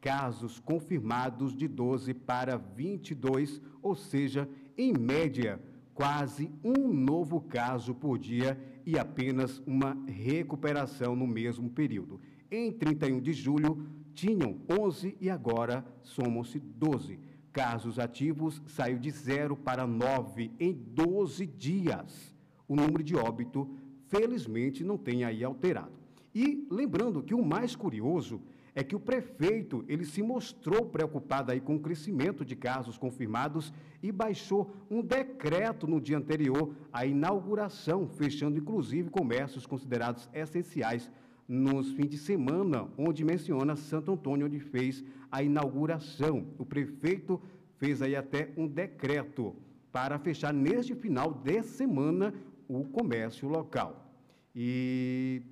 casos 0.00 0.58
confirmados, 0.58 1.54
de 1.54 1.68
12 1.68 2.14
para 2.14 2.56
22, 2.56 3.60
ou 3.82 3.94
seja, 3.94 4.48
em 4.76 4.94
média, 4.98 5.60
quase 5.92 6.50
um 6.64 6.88
novo 6.88 7.40
caso 7.42 7.94
por 7.94 8.18
dia 8.18 8.58
e 8.86 8.98
apenas 8.98 9.62
uma 9.66 9.96
recuperação 10.06 11.14
no 11.14 11.26
mesmo 11.26 11.68
período. 11.68 12.18
Em 12.50 12.72
31 12.72 13.20
de 13.20 13.34
julho, 13.34 13.86
tinham 14.14 14.56
11 14.68 15.16
e 15.20 15.28
agora 15.28 15.84
somam-se 16.02 16.58
12. 16.58 17.18
Casos 17.52 17.98
ativos 17.98 18.62
saiu 18.66 18.98
de 18.98 19.10
0 19.10 19.56
para 19.56 19.86
9 19.86 20.52
em 20.58 20.72
12 20.72 21.46
dias. 21.46 22.34
O 22.68 22.76
número 22.76 23.02
de 23.02 23.16
óbito, 23.16 23.68
felizmente, 24.06 24.84
não 24.84 24.96
tem 24.96 25.24
aí 25.24 25.42
alterado. 25.42 25.98
E 26.32 26.66
lembrando 26.70 27.22
que 27.22 27.34
o 27.34 27.44
mais 27.44 27.74
curioso 27.74 28.40
é 28.72 28.84
que 28.84 28.94
o 28.94 29.00
prefeito 29.00 29.84
ele 29.88 30.04
se 30.04 30.22
mostrou 30.22 30.86
preocupado 30.86 31.50
aí 31.50 31.60
com 31.60 31.74
o 31.74 31.80
crescimento 31.80 32.44
de 32.44 32.54
casos 32.54 32.96
confirmados 32.96 33.72
e 34.00 34.12
baixou 34.12 34.72
um 34.88 35.02
decreto 35.02 35.88
no 35.88 36.00
dia 36.00 36.16
anterior 36.16 36.72
à 36.92 37.04
inauguração, 37.04 38.08
fechando 38.08 38.58
inclusive 38.58 39.10
comércios 39.10 39.66
considerados 39.66 40.28
essenciais 40.32 41.10
nos 41.50 41.92
fins 41.94 42.08
de 42.08 42.16
semana, 42.16 42.86
onde 42.96 43.24
menciona 43.24 43.74
Santo 43.74 44.12
Antônio, 44.12 44.46
onde 44.46 44.60
fez 44.60 45.02
a 45.32 45.42
inauguração. 45.42 46.46
O 46.56 46.64
prefeito 46.64 47.42
fez 47.76 48.00
aí 48.00 48.14
até 48.14 48.52
um 48.56 48.68
decreto 48.68 49.56
para 49.90 50.16
fechar 50.20 50.54
neste 50.54 50.94
final 50.94 51.34
de 51.34 51.60
semana 51.64 52.32
o 52.68 52.84
comércio 52.84 53.48
local. 53.48 54.14
E 54.54 55.42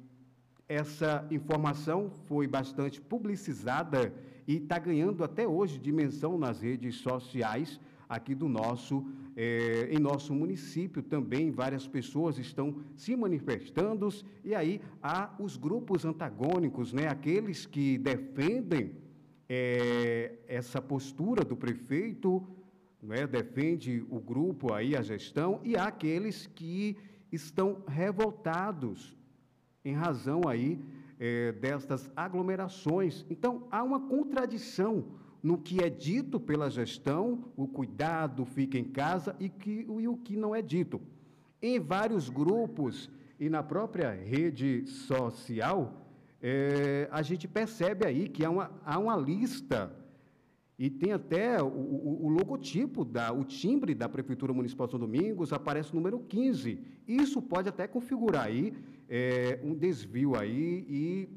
essa 0.69 1.27
informação 1.33 2.11
foi 2.27 2.47
bastante 2.47 3.01
publicizada 3.01 4.15
e 4.47 4.59
está 4.59 4.79
ganhando 4.79 5.25
até 5.25 5.49
hoje 5.49 5.81
dimensão 5.81 6.39
nas 6.39 6.61
redes 6.61 6.95
sociais 6.99 7.81
aqui 8.09 8.37
do 8.37 8.49
nosso, 8.49 9.05
é, 9.41 9.89
em 9.93 10.01
nosso 10.01 10.35
município 10.35 11.01
também, 11.01 11.53
várias 11.53 11.87
pessoas 11.87 12.39
estão 12.39 12.83
se 12.97 13.15
manifestando, 13.15 14.09
e 14.45 14.53
aí 14.53 14.81
há 15.01 15.33
os 15.39 15.57
grupos 15.57 16.05
antagônicos, 16.05 16.93
né, 16.93 17.07
aqueles 17.07 17.65
que 17.65 17.97
defendem 17.99 18.97
é, 19.49 20.35
essa 20.49 20.83
postura 20.83 21.45
do 21.45 21.57
prefeito, 21.57 22.45
né, 23.01 23.29
defende 23.29 24.05
o 24.11 24.19
grupo 24.19 24.73
aí, 24.73 24.97
a 24.97 25.03
gestão, 25.03 25.61
e 25.63 25.77
há 25.77 25.85
aqueles 25.85 26.49
que 26.49 26.97
estão 27.31 27.85
revoltados 27.87 29.17
em 29.85 29.95
razão 29.95 30.49
aí 30.49 30.81
é, 31.17 31.53
destas 31.53 32.11
aglomerações. 32.17 33.25
Então, 33.31 33.69
há 33.71 33.85
uma 33.85 34.01
contradição 34.01 35.05
no 35.43 35.59
que 35.59 35.83
é 35.83 35.89
dito 35.89 36.41
pela 36.41 36.71
gestão, 36.71 37.45
o 37.57 37.67
cuidado, 37.67 38.45
fica 38.45 38.79
em 38.79 38.85
casa, 38.85 39.37
e, 39.39 39.49
que, 39.49 39.87
e 39.89 40.09
o 40.09 40.17
que 40.17 40.37
não 40.37 40.55
é 40.55 40.61
dito. 40.61 41.01
Em 41.61 41.79
vários 41.79 42.29
grupos 42.29 43.11
e 43.39 43.49
na 43.49 43.63
própria 43.63 44.11
rede 44.11 44.87
social, 44.87 46.07
é, 46.43 47.09
a 47.11 47.23
gente 47.23 47.47
percebe 47.47 48.07
aí 48.07 48.29
que 48.29 48.45
há 48.45 48.51
uma, 48.51 48.71
há 48.85 48.99
uma 48.99 49.17
lista 49.17 49.95
e 50.79 50.89
tem 50.89 51.13
até 51.13 51.61
o, 51.61 51.67
o, 51.67 52.27
o, 52.27 52.29
logotipo, 52.29 53.05
da, 53.05 53.33
o 53.33 53.45
timbre 53.45 53.95
da 53.95 54.09
Prefeitura 54.09 54.53
Municipal 54.53 54.87
de 54.87 54.93
São 54.93 55.01
Domingos, 55.01 55.53
aparece 55.53 55.93
o 55.93 55.97
número 55.97 56.21
15. 56.21 56.81
Isso 57.07 57.43
pode 57.43 57.69
até 57.69 57.89
configurar 57.89 58.47
aí 58.47 58.73
é, 59.09 59.59
um 59.65 59.75
desvio 59.75 60.37
aí 60.37 60.87
e 60.89 61.29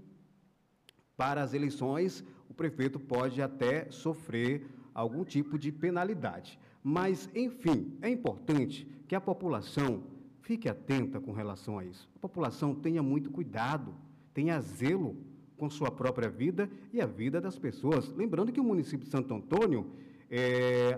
para 1.17 1.41
as 1.41 1.53
eleições 1.55 2.23
o 2.51 2.53
prefeito 2.53 2.99
pode 2.99 3.41
até 3.41 3.89
sofrer 3.89 4.67
algum 4.93 5.23
tipo 5.23 5.57
de 5.57 5.71
penalidade. 5.71 6.59
Mas, 6.83 7.29
enfim, 7.33 7.97
é 8.01 8.09
importante 8.09 8.85
que 9.07 9.15
a 9.15 9.21
população 9.21 10.03
fique 10.41 10.67
atenta 10.67 11.21
com 11.21 11.31
relação 11.31 11.79
a 11.79 11.85
isso. 11.85 12.09
A 12.13 12.19
população 12.19 12.75
tenha 12.75 13.01
muito 13.01 13.31
cuidado, 13.31 13.95
tenha 14.33 14.59
zelo 14.59 15.15
com 15.55 15.69
sua 15.69 15.89
própria 15.89 16.29
vida 16.29 16.69
e 16.91 16.99
a 16.99 17.05
vida 17.05 17.39
das 17.39 17.57
pessoas. 17.57 18.11
Lembrando 18.11 18.51
que 18.51 18.59
o 18.59 18.65
município 18.65 19.05
de 19.05 19.11
Santo 19.11 19.33
Antônio 19.33 19.89
é, 20.29 20.97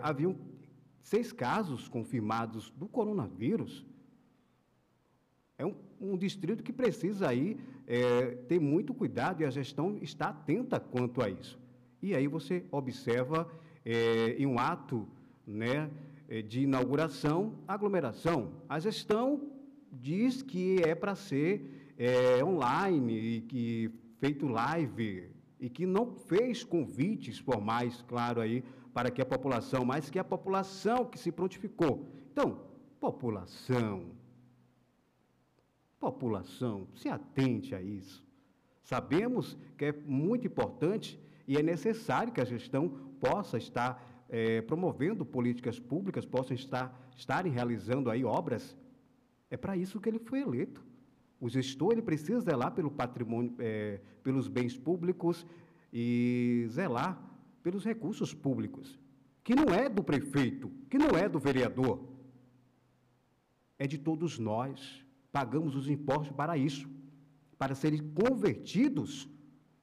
seis 1.03 1.31
casos 1.31 1.87
confirmados 1.87 2.71
do 2.71 2.87
coronavírus. 2.87 3.85
É 5.57 5.65
um, 5.65 5.75
um 6.01 6.17
distrito 6.17 6.63
que 6.63 6.73
precisa 6.73 7.29
aí 7.29 7.57
é, 7.85 8.35
ter 8.47 8.59
muito 8.59 8.93
cuidado 8.93 9.41
e 9.41 9.45
a 9.45 9.49
gestão 9.49 9.97
está 10.01 10.29
atenta 10.29 10.79
quanto 10.79 11.21
a 11.21 11.29
isso. 11.29 11.59
E 12.01 12.15
aí 12.15 12.27
você 12.27 12.65
observa 12.71 13.47
é, 13.85 14.35
em 14.37 14.45
um 14.45 14.59
ato 14.59 15.07
né, 15.45 15.89
é, 16.27 16.41
de 16.41 16.61
inauguração, 16.61 17.53
aglomeração. 17.67 18.53
A 18.67 18.79
gestão 18.79 19.41
diz 19.91 20.41
que 20.41 20.81
é 20.83 20.95
para 20.95 21.15
ser 21.15 21.93
é, 21.97 22.43
online 22.43 23.13
e 23.13 23.41
que 23.41 23.91
feito 24.19 24.47
live 24.47 25.29
e 25.59 25.69
que 25.69 25.85
não 25.85 26.13
fez 26.13 26.63
convites 26.63 27.39
formais, 27.39 28.03
claro, 28.07 28.41
aí, 28.41 28.63
para 28.93 29.09
que 29.09 29.21
a 29.21 29.25
população, 29.25 29.85
mas 29.85 30.09
que 30.09 30.19
a 30.19 30.23
população 30.23 31.05
que 31.05 31.17
se 31.17 31.31
prontificou. 31.31 32.05
Então, 32.31 32.59
população, 32.99 34.07
população, 36.11 36.87
se 36.95 37.09
atente 37.09 37.73
a 37.73 37.81
isso. 37.81 38.25
Sabemos 38.83 39.57
que 39.77 39.85
é 39.85 39.93
muito 40.05 40.45
importante 40.47 41.19
e 41.47 41.57
é 41.57 41.63
necessário 41.63 42.33
que 42.33 42.41
a 42.41 42.45
gestão 42.45 42.89
possa 43.19 43.57
estar 43.57 44.25
é, 44.29 44.61
promovendo 44.61 45.25
políticas 45.25 45.79
públicas, 45.79 46.25
possa 46.25 46.53
estar 46.53 46.99
estarem 47.15 47.51
realizando 47.51 48.09
aí 48.09 48.23
obras. 48.25 48.75
É 49.49 49.55
para 49.55 49.77
isso 49.77 49.99
que 49.99 50.09
ele 50.09 50.19
foi 50.19 50.41
eleito. 50.41 50.83
O 51.39 51.49
gestor 51.49 51.91
ele 51.91 52.01
precisa 52.01 52.39
zelar 52.39 52.71
pelo 52.71 52.89
patrimônio, 52.89 53.53
é, 53.59 53.99
pelos 54.23 54.47
bens 54.47 54.77
públicos 54.77 55.45
e 55.91 56.65
zelar 56.69 57.21
pelos 57.61 57.85
recursos 57.85 58.33
públicos, 58.33 58.99
que 59.43 59.55
não 59.55 59.73
é 59.73 59.87
do 59.87 60.03
prefeito, 60.03 60.71
que 60.89 60.97
não 60.97 61.09
é 61.09 61.29
do 61.29 61.39
vereador, 61.39 62.03
é 63.77 63.85
de 63.85 63.97
todos 63.97 64.39
nós. 64.39 65.02
Pagamos 65.33 65.75
os 65.75 65.89
impostos 65.89 66.33
para 66.33 66.55
isso, 66.57 66.87
para 67.57 67.75
serem 67.75 68.01
convertidos 68.21 69.27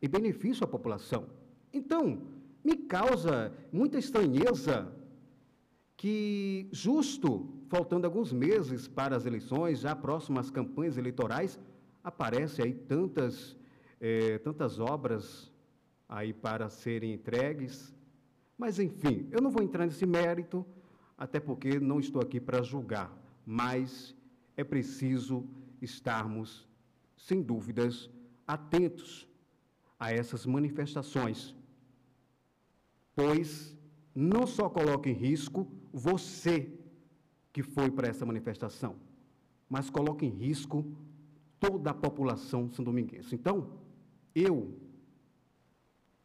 em 0.00 0.08
benefício 0.08 0.64
à 0.64 0.66
população. 0.66 1.26
Então, 1.72 2.22
me 2.64 2.76
causa 2.76 3.52
muita 3.72 3.98
estranheza 3.98 4.90
que, 5.96 6.68
justo 6.70 7.48
faltando 7.68 8.06
alguns 8.06 8.32
meses 8.32 8.86
para 8.86 9.16
as 9.16 9.26
eleições, 9.26 9.80
já 9.80 9.94
próximas 9.94 10.50
campanhas 10.50 10.96
eleitorais, 10.96 11.58
aparecem 12.02 12.64
aí 12.64 12.72
tantas, 12.72 13.56
é, 14.00 14.38
tantas 14.38 14.78
obras 14.78 15.52
aí 16.08 16.32
para 16.32 16.68
serem 16.68 17.12
entregues. 17.12 17.94
Mas, 18.56 18.78
enfim, 18.78 19.28
eu 19.32 19.42
não 19.42 19.50
vou 19.50 19.62
entrar 19.62 19.84
nesse 19.84 20.06
mérito, 20.06 20.64
até 21.18 21.40
porque 21.40 21.80
não 21.80 21.98
estou 21.98 22.22
aqui 22.22 22.40
para 22.40 22.62
julgar, 22.62 23.10
mas 23.44 24.14
é 24.56 24.64
preciso 24.64 25.46
estarmos, 25.80 26.68
sem 27.16 27.42
dúvidas, 27.42 28.10
atentos 28.46 29.28
a 29.98 30.12
essas 30.12 30.46
manifestações, 30.46 31.54
pois 33.14 33.76
não 34.14 34.46
só 34.46 34.68
coloca 34.68 35.08
em 35.08 35.12
risco 35.12 35.70
você 35.92 36.72
que 37.52 37.62
foi 37.62 37.90
para 37.90 38.08
essa 38.08 38.24
manifestação, 38.24 38.96
mas 39.68 39.90
coloca 39.90 40.24
em 40.24 40.30
risco 40.30 40.84
toda 41.58 41.90
a 41.90 41.94
população 41.94 42.70
são-dominguense. 42.70 43.34
Então, 43.34 43.78
eu 44.34 44.78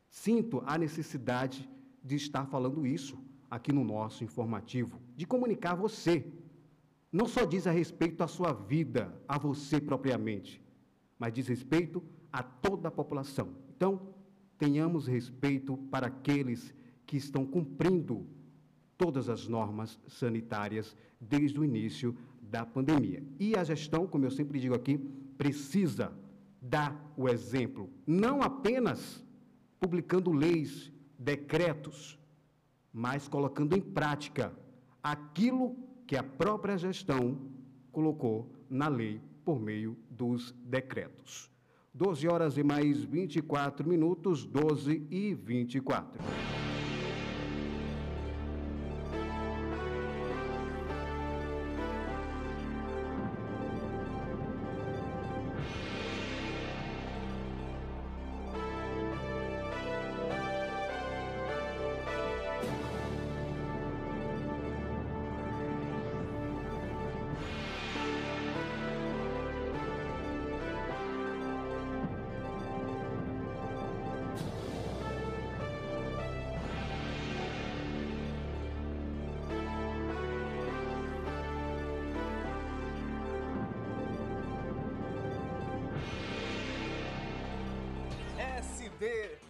sinto 0.10 0.64
a 0.66 0.78
necessidade 0.78 1.70
de 2.04 2.16
estar 2.16 2.46
falando 2.46 2.86
isso 2.86 3.18
aqui 3.50 3.72
no 3.74 3.84
nosso 3.84 4.24
informativo, 4.24 5.02
de 5.16 5.26
comunicar 5.26 5.72
a 5.72 5.76
você. 5.76 6.26
Não 7.16 7.28
só 7.30 7.46
diz 7.46 7.66
a 7.66 7.72
respeito 7.72 8.22
à 8.26 8.28
sua 8.28 8.52
vida, 8.52 9.10
a 9.26 9.38
você 9.38 9.80
propriamente, 9.80 10.62
mas 11.18 11.32
diz 11.32 11.48
respeito 11.48 12.04
a 12.30 12.44
toda 12.44 12.90
a 12.90 12.92
população. 12.92 13.56
Então, 13.70 14.14
tenhamos 14.58 15.08
respeito 15.08 15.78
para 15.90 16.08
aqueles 16.08 16.76
que 17.06 17.16
estão 17.16 17.46
cumprindo 17.46 18.28
todas 18.98 19.30
as 19.30 19.48
normas 19.48 19.98
sanitárias 20.10 20.94
desde 21.18 21.58
o 21.58 21.64
início 21.64 22.18
da 22.42 22.66
pandemia. 22.66 23.24
E 23.40 23.56
a 23.56 23.64
gestão, 23.64 24.06
como 24.06 24.26
eu 24.26 24.32
sempre 24.32 24.60
digo 24.60 24.76
aqui, 24.76 24.98
precisa 25.38 26.12
dar 26.62 27.14
o 27.16 27.30
exemplo, 27.30 27.90
não 28.06 28.42
apenas 28.42 29.24
publicando 29.80 30.34
leis, 30.34 30.92
decretos, 31.18 32.20
mas 32.92 33.26
colocando 33.26 33.74
em 33.74 33.80
prática 33.80 34.54
aquilo 35.02 35.85
que 36.06 36.16
a 36.16 36.24
própria 36.24 36.78
gestão 36.78 37.38
colocou 37.92 38.52
na 38.70 38.88
lei 38.88 39.22
por 39.44 39.60
meio 39.60 39.98
dos 40.10 40.52
decretos. 40.64 41.52
12 41.94 42.28
horas 42.28 42.58
e 42.58 42.64
mais 42.64 43.04
24 43.04 43.88
minutos, 43.88 44.46
12 44.46 45.08
e 45.10 45.34
24. 45.34 46.22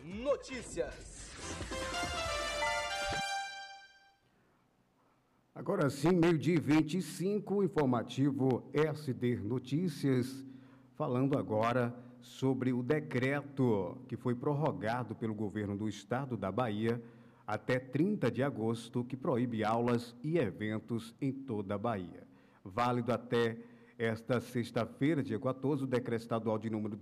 Notícias. 0.04 1.32
Agora 5.54 5.90
sim, 5.90 6.12
meio-dia 6.12 6.60
25, 6.60 7.64
informativo 7.64 8.70
SD 8.74 9.38
Notícias, 9.38 10.46
falando 10.96 11.38
agora 11.38 11.96
sobre 12.22 12.74
o 12.74 12.84
decreto 12.84 13.98
que 14.08 14.18
foi 14.18 14.36
prorrogado 14.36 15.16
pelo 15.16 15.34
governo 15.34 15.78
do 15.78 15.88
estado 15.88 16.36
da 16.36 16.52
Bahia 16.52 17.02
até 17.48 17.80
30 17.80 18.32
de 18.32 18.44
agosto, 18.44 19.04
que 19.04 19.16
proíbe 19.16 19.64
aulas 19.64 20.16
e 20.24 20.38
eventos 20.38 21.16
em 21.22 21.32
toda 21.32 21.76
a 21.76 21.78
Bahia. 21.78 22.28
Válido 22.64 23.14
até 23.14 23.58
esta 23.98 24.42
sexta-feira, 24.42 25.24
dia 25.24 25.40
14, 25.40 25.84
o 25.84 25.88
decreto 25.88 26.22
estadual 26.22 26.58
de 26.58 26.70
número 26.70 26.98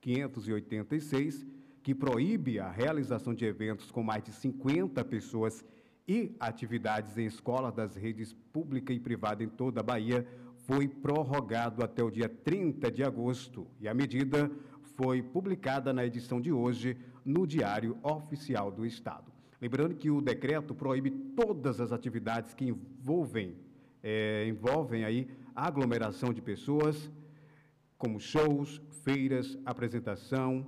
19586 0.00 1.46
que 1.82 1.94
proíbe 1.94 2.58
a 2.58 2.68
realização 2.68 3.32
de 3.32 3.44
eventos 3.44 3.92
com 3.92 4.02
mais 4.02 4.24
de 4.24 4.32
50 4.32 5.04
pessoas 5.04 5.64
e 6.08 6.34
atividades 6.40 7.16
em 7.16 7.26
escolas 7.26 7.72
das 7.72 7.94
redes 7.94 8.32
pública 8.52 8.92
e 8.92 8.98
privada 8.98 9.44
em 9.44 9.48
toda 9.48 9.80
a 9.80 9.84
Bahia, 9.84 10.26
foi 10.66 10.88
prorrogado 10.88 11.84
até 11.84 12.02
o 12.02 12.10
dia 12.10 12.28
30 12.28 12.90
de 12.90 13.04
agosto 13.04 13.68
e 13.80 13.86
a 13.86 13.94
medida 13.94 14.50
foi 14.96 15.22
publicada 15.22 15.92
na 15.92 16.04
edição 16.04 16.40
de 16.40 16.50
hoje 16.50 16.96
no 17.24 17.46
Diário 17.46 17.96
Oficial 18.02 18.72
do 18.72 18.84
Estado. 18.84 19.30
Lembrando 19.60 19.94
que 19.94 20.10
o 20.10 20.20
decreto 20.20 20.74
proíbe 20.74 21.10
todas 21.10 21.80
as 21.80 21.92
atividades 21.92 22.52
que 22.52 22.64
envolvem, 22.64 23.54
é, 24.02 24.46
envolvem 24.48 25.04
aí 25.04 25.28
aglomeração 25.54 26.32
de 26.32 26.42
pessoas, 26.42 27.10
como 27.98 28.20
shows, 28.20 28.80
feiras, 29.02 29.58
apresentação, 29.64 30.66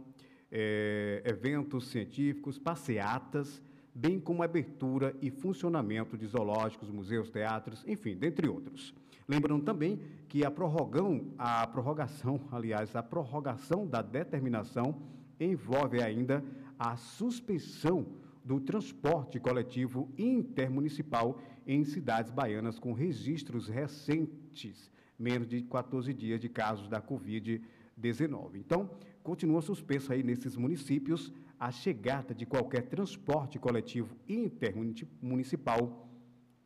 é, 0.50 1.22
eventos 1.24 1.88
científicos, 1.88 2.58
passeatas, 2.58 3.62
bem 3.94 4.20
como 4.20 4.42
abertura 4.42 5.14
e 5.20 5.30
funcionamento 5.30 6.16
de 6.16 6.26
zoológicos, 6.26 6.90
museus, 6.90 7.30
teatros, 7.30 7.84
enfim, 7.86 8.16
dentre 8.16 8.48
outros. 8.48 8.94
Lembrando 9.28 9.64
também 9.64 10.00
que 10.28 10.44
a 10.44 10.50
prorrogão, 10.50 11.32
a 11.36 11.66
prorrogação, 11.66 12.40
aliás, 12.50 12.94
a 12.96 13.02
prorrogação 13.02 13.86
da 13.86 14.00
determinação 14.00 15.02
envolve 15.38 16.02
ainda 16.02 16.42
a 16.78 16.96
suspensão 16.96 18.06
do 18.44 18.60
transporte 18.60 19.38
coletivo 19.38 20.08
intermunicipal 20.16 21.38
em 21.66 21.84
cidades 21.84 22.30
baianas 22.30 22.78
com 22.78 22.94
registros 22.94 23.68
recentes, 23.68 24.90
menos 25.18 25.48
de 25.48 25.62
14 25.62 26.14
dias 26.14 26.40
de 26.40 26.48
casos 26.48 26.88
da 26.88 27.02
Covid-19. 27.02 28.54
Então, 28.54 28.90
continua 29.22 29.60
suspenso 29.60 30.12
aí 30.12 30.22
nesses 30.22 30.56
municípios 30.56 31.32
a 31.58 31.70
chegada 31.72 32.32
de 32.32 32.46
qualquer 32.46 32.82
transporte 32.82 33.58
coletivo 33.58 34.16
intermunicipal, 34.28 36.08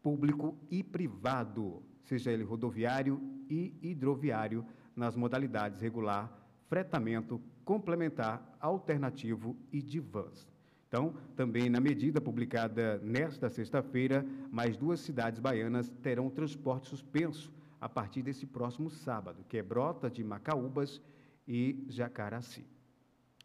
público 0.02 0.54
e 0.70 0.82
privado, 0.82 1.82
seja 2.02 2.30
ele 2.30 2.44
rodoviário 2.44 3.20
e 3.48 3.74
hidroviário, 3.80 4.66
nas 4.94 5.16
modalidades 5.16 5.80
regular, 5.80 6.30
fretamento, 6.68 7.40
complementar, 7.64 8.56
alternativo 8.60 9.56
e 9.72 9.80
de 9.80 9.98
vans. 9.98 10.46
Então, 10.86 11.14
também 11.34 11.70
na 11.70 11.80
medida 11.80 12.20
publicada 12.20 12.98
nesta 12.98 13.48
sexta-feira, 13.48 14.26
mais 14.50 14.76
duas 14.76 15.00
cidades 15.00 15.40
baianas 15.40 15.88
terão 16.02 16.28
transporte 16.28 16.88
suspenso 16.88 17.50
a 17.82 17.88
partir 17.88 18.22
desse 18.22 18.46
próximo 18.46 18.88
sábado, 18.88 19.44
que 19.48 19.58
é 19.58 19.62
Brota 19.62 20.08
de 20.08 20.22
Macaúbas 20.22 21.02
e 21.48 21.84
Jacaraci. 21.88 22.64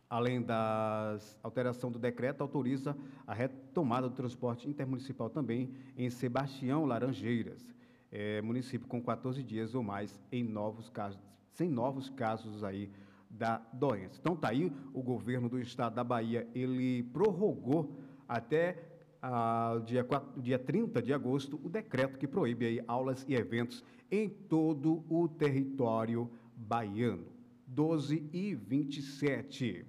Além 0.08 0.43
da 0.43 1.17
alteração 1.41 1.91
do 1.91 1.97
decreto, 1.97 2.41
autoriza 2.41 2.95
a 3.26 3.34
retomada 3.34 4.08
do 4.08 4.13
transporte 4.13 4.69
intermunicipal 4.69 5.28
também 5.28 5.73
em 5.97 6.08
Sebastião 6.12 6.86
Laranjeiras, 6.86 7.73
é, 8.12 8.39
município 8.43 8.88
com 8.88 9.02
14 9.02 9.41
dias 9.41 9.73
ou 9.73 9.82
mais 9.82 10.21
em 10.32 10.43
novos 10.43 10.88
casos, 10.88 11.19
sem 11.52 11.67
novos 11.67 12.08
casos 12.08 12.63
aí 12.63 12.91
da 13.28 13.58
doença. 13.73 14.19
Então 14.19 14.36
tá 14.36 14.50
aí 14.50 14.71
o 14.93 15.02
governo 15.02 15.50
do 15.50 15.60
estado 15.60 15.95
da 15.95 16.04
Bahia, 16.04 16.47
ele 16.54 17.02
prorrogou 17.12 17.91
até 18.30 18.97
ah, 19.19 19.82
dia, 19.84 20.04
4, 20.04 20.39
dia 20.39 20.60
30 20.60 21.02
de 21.02 21.12
agosto 21.12 21.60
o 21.63 21.69
decreto 21.69 22.19
que 22.19 22.28
proíbe 22.28 22.67
aí 22.67 22.84
aulas 22.88 23.26
e 23.28 23.34
eventos 23.34 23.84
em 24.12 24.30
todo 24.30 25.04
o 25.10 25.28
território 25.28 26.30
baiano. 26.56 27.28
12 27.67 28.30
e 28.32 28.56
27. 28.56 29.86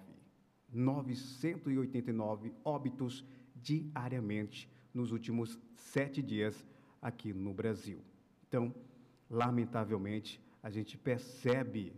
989 0.72 2.54
óbitos 2.64 3.24
diariamente 3.56 4.70
nos 4.94 5.12
últimos 5.12 5.60
sete 5.76 6.22
dias 6.22 6.66
aqui 7.02 7.34
no 7.34 7.54
Brasil. 7.54 8.00
Então, 8.48 8.74
lamentavelmente, 9.30 10.42
a 10.62 10.70
gente 10.70 10.98
percebe 10.98 11.94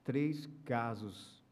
três 0.03 0.49
casos 0.63 1.43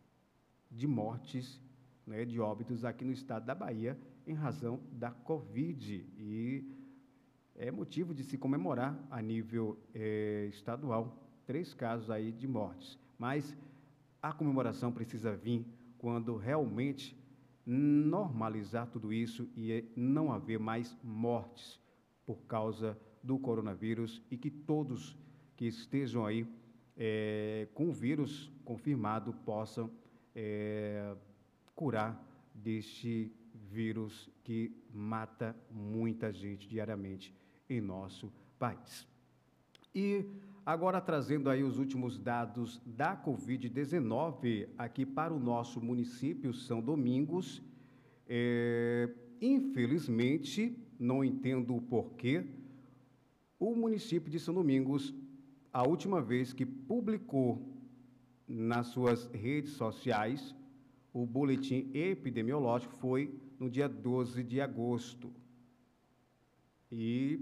de 0.71 0.87
mortes, 0.87 1.61
né, 2.07 2.23
de 2.25 2.39
óbitos 2.39 2.85
aqui 2.85 3.03
no 3.03 3.11
estado 3.11 3.45
da 3.45 3.53
Bahia 3.53 3.99
em 4.25 4.33
razão 4.33 4.79
da 4.91 5.11
Covid 5.11 6.07
e 6.17 6.63
é 7.55 7.69
motivo 7.69 8.13
de 8.13 8.23
se 8.23 8.37
comemorar 8.37 8.97
a 9.11 9.21
nível 9.21 9.77
é, 9.93 10.47
estadual 10.49 11.21
três 11.45 11.73
casos 11.73 12.09
aí 12.09 12.31
de 12.31 12.47
mortes. 12.47 12.97
Mas 13.17 13.53
a 14.23 14.31
comemoração 14.31 14.89
precisa 14.89 15.35
vir 15.35 15.65
quando 15.97 16.37
realmente 16.37 17.21
normalizar 17.65 18.87
tudo 18.87 19.11
isso 19.11 19.49
e 19.53 19.83
não 19.97 20.31
haver 20.31 20.57
mais 20.57 20.97
mortes 21.03 21.77
por 22.25 22.37
causa 22.45 22.97
do 23.21 23.37
coronavírus 23.37 24.21
e 24.31 24.37
que 24.37 24.49
todos 24.49 25.17
que 25.57 25.65
estejam 25.65 26.25
aí 26.25 26.47
é, 26.95 27.67
com 27.73 27.89
o 27.89 27.93
vírus 27.93 28.49
confirmado 28.63 29.33
possam 29.45 29.91
é, 30.33 31.15
curar 31.75 32.21
deste 32.53 33.29
vírus 33.53 34.29
que 34.41 34.73
mata 34.93 35.53
muita 35.69 36.31
gente 36.31 36.67
diariamente 36.67 37.35
em 37.69 37.81
nosso 37.81 38.31
país. 38.57 39.05
E 39.93 40.25
agora 40.65 41.01
trazendo 41.01 41.49
aí 41.49 41.63
os 41.63 41.77
últimos 41.77 42.17
dados 42.17 42.81
da 42.85 43.15
Covid-19 43.15 44.69
aqui 44.77 45.05
para 45.05 45.33
o 45.33 45.39
nosso 45.39 45.81
município 45.81 46.53
São 46.53 46.81
Domingos. 46.81 47.61
É, 48.27 49.09
infelizmente, 49.41 50.77
não 50.97 51.23
entendo 51.23 51.75
o 51.75 51.81
porquê, 51.81 52.45
o 53.59 53.75
município 53.75 54.31
de 54.31 54.39
São 54.39 54.53
Domingos, 54.53 55.13
a 55.71 55.87
última 55.87 56.21
vez 56.21 56.53
que 56.53 56.65
publicou 56.65 57.61
nas 58.47 58.87
suas 58.87 59.25
redes 59.33 59.73
sociais 59.73 60.55
o 61.13 61.25
boletim 61.25 61.91
epidemiológico 61.93 62.95
foi 62.95 63.39
no 63.59 63.69
dia 63.69 63.87
12 63.87 64.43
de 64.43 64.59
agosto. 64.59 65.31
E 66.91 67.39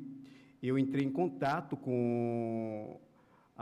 eu 0.62 0.78
entrei 0.78 1.06
em 1.06 1.12
contato 1.12 1.78
com 1.78 3.00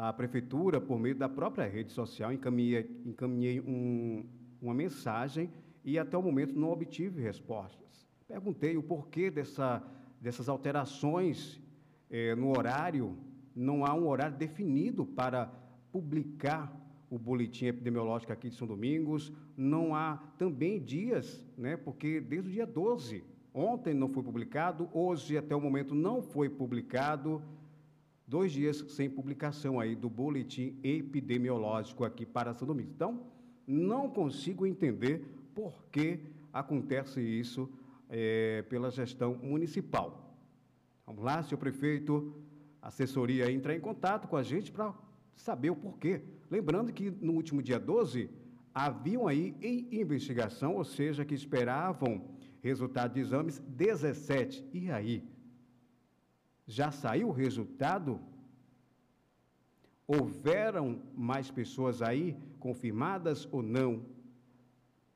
a 0.01 0.13
prefeitura 0.13 0.79
por 0.79 0.97
meio 0.97 1.13
da 1.13 1.27
própria 1.27 1.67
rede 1.67 1.91
social, 1.91 2.31
encaminhei, 2.31 2.89
encaminhei 3.05 3.59
um, 3.59 4.23
uma 4.61 4.73
mensagem 4.73 5.51
e 5.83 5.99
até 5.99 6.17
o 6.17 6.23
momento 6.23 6.57
não 6.57 6.69
obtive 6.71 7.21
respostas. 7.21 8.07
Perguntei 8.25 8.77
o 8.77 8.81
porquê 8.81 9.29
dessa, 9.29 9.83
dessas 10.21 10.47
alterações 10.47 11.61
eh, 12.09 12.33
no 12.33 12.57
horário, 12.57 13.17
não 13.53 13.85
há 13.85 13.93
um 13.93 14.07
horário 14.07 14.37
definido 14.37 15.05
para 15.05 15.51
publicar 15.91 16.73
o 17.09 17.19
boletim 17.19 17.65
epidemiológico 17.65 18.31
aqui 18.31 18.49
de 18.49 18.55
São 18.55 18.67
Domingos, 18.67 19.33
não 19.57 19.93
há 19.93 20.15
também 20.37 20.81
dias, 20.81 21.45
né, 21.57 21.75
porque 21.75 22.21
desde 22.21 22.47
o 22.47 22.53
dia 22.53 22.65
12, 22.65 23.21
ontem 23.53 23.93
não 23.93 24.07
foi 24.07 24.23
publicado, 24.23 24.87
hoje 24.93 25.37
até 25.37 25.53
o 25.53 25.59
momento 25.59 25.93
não 25.93 26.21
foi 26.21 26.47
publicado, 26.47 27.43
dois 28.29 28.51
dias 28.51 28.85
sem 28.89 29.09
publicação 29.09 29.79
aí 29.79 29.95
do 29.95 30.07
boletim 30.07 30.77
epidemiológico 30.83 32.05
aqui 32.05 32.27
para 32.27 32.53
São 32.53 32.67
Domingos. 32.67 32.93
Então, 32.93 33.25
não 33.65 34.07
consigo 34.07 34.67
entender 34.67 35.25
por 35.55 35.83
que 35.91 36.19
acontece 36.53 37.19
isso 37.19 37.67
é, 38.07 38.63
pela 38.69 38.91
gestão 38.91 39.33
municipal. 39.33 40.37
Vamos 41.07 41.23
lá, 41.23 41.41
senhor 41.41 41.57
prefeito, 41.57 42.35
assessoria 42.79 43.51
entrar 43.51 43.75
em 43.75 43.79
contato 43.79 44.27
com 44.27 44.37
a 44.37 44.43
gente 44.43 44.71
para 44.71 44.93
saber 45.35 45.71
o 45.71 45.75
porquê. 45.75 46.21
Lembrando 46.51 46.93
que 46.93 47.09
no 47.09 47.33
último 47.33 47.63
dia 47.63 47.79
12, 47.79 48.29
haviam 48.71 49.27
aí 49.27 49.55
em 49.59 49.87
investigação, 49.91 50.75
ou 50.75 50.83
seja, 50.83 51.25
que 51.25 51.33
esperavam 51.33 52.29
resultado 52.61 53.13
de 53.13 53.21
exames 53.21 53.57
17. 53.59 54.67
E 54.71 54.91
aí? 54.91 55.27
Já 56.69 56.91
saiu 56.91 57.29
o 57.29 57.31
resultado? 57.31 58.19
Houveram 60.05 61.01
mais 61.17 61.49
pessoas 61.49 61.99
aí 61.99 62.37
confirmadas 62.59 63.47
ou 63.51 63.63
não? 63.63 64.05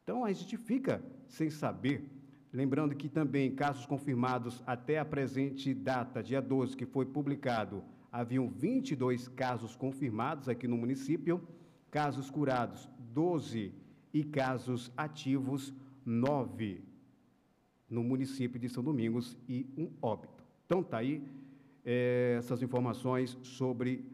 Então 0.02 0.26
a 0.26 0.32
gente 0.32 0.58
fica 0.58 1.00
sem 1.28 1.52
saber. 1.52 2.10
Lembrando 2.52 2.96
que 2.96 3.08
também 3.08 3.54
casos 3.54 3.86
confirmados 3.86 4.64
até 4.66 4.98
a 4.98 5.06
presente 5.06 5.76
data, 5.76 6.24
dia 6.24 6.42
12, 6.42 6.76
que 6.76 6.88
foi 6.88 7.06
publicado, 7.06 7.84
haviam 8.12 8.50
22 8.50 9.28
casos 9.28 9.76
confirmados 9.76 10.50
aqui 10.50 10.68
no 10.68 10.76
município, 10.76 11.40
casos 11.92 12.32
curados 12.32 12.90
12 13.14 13.72
e 14.12 14.24
casos 14.24 14.92
ativos 14.98 15.72
9 16.04 16.84
no 17.88 18.04
município 18.04 18.60
de 18.60 18.70
São 18.70 18.84
Domingos 18.84 19.38
e 19.48 19.68
um 19.78 19.92
óbito. 20.02 20.44
Então 20.66 20.82
tá 20.82 20.98
aí 20.98 21.24
essas 21.86 22.62
informações 22.62 23.38
sobre 23.44 24.06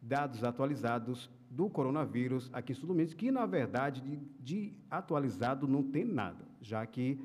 dados 0.00 0.44
atualizados 0.44 1.30
do 1.50 1.68
coronavírus 1.68 2.48
aqui 2.52 2.72
em 2.72 2.86
Domingos, 2.86 3.14
que 3.14 3.30
na 3.30 3.44
verdade 3.44 4.00
de, 4.00 4.18
de 4.40 4.72
atualizado 4.90 5.66
não 5.66 5.82
tem 5.82 6.04
nada, 6.04 6.44
já 6.60 6.86
que 6.86 7.18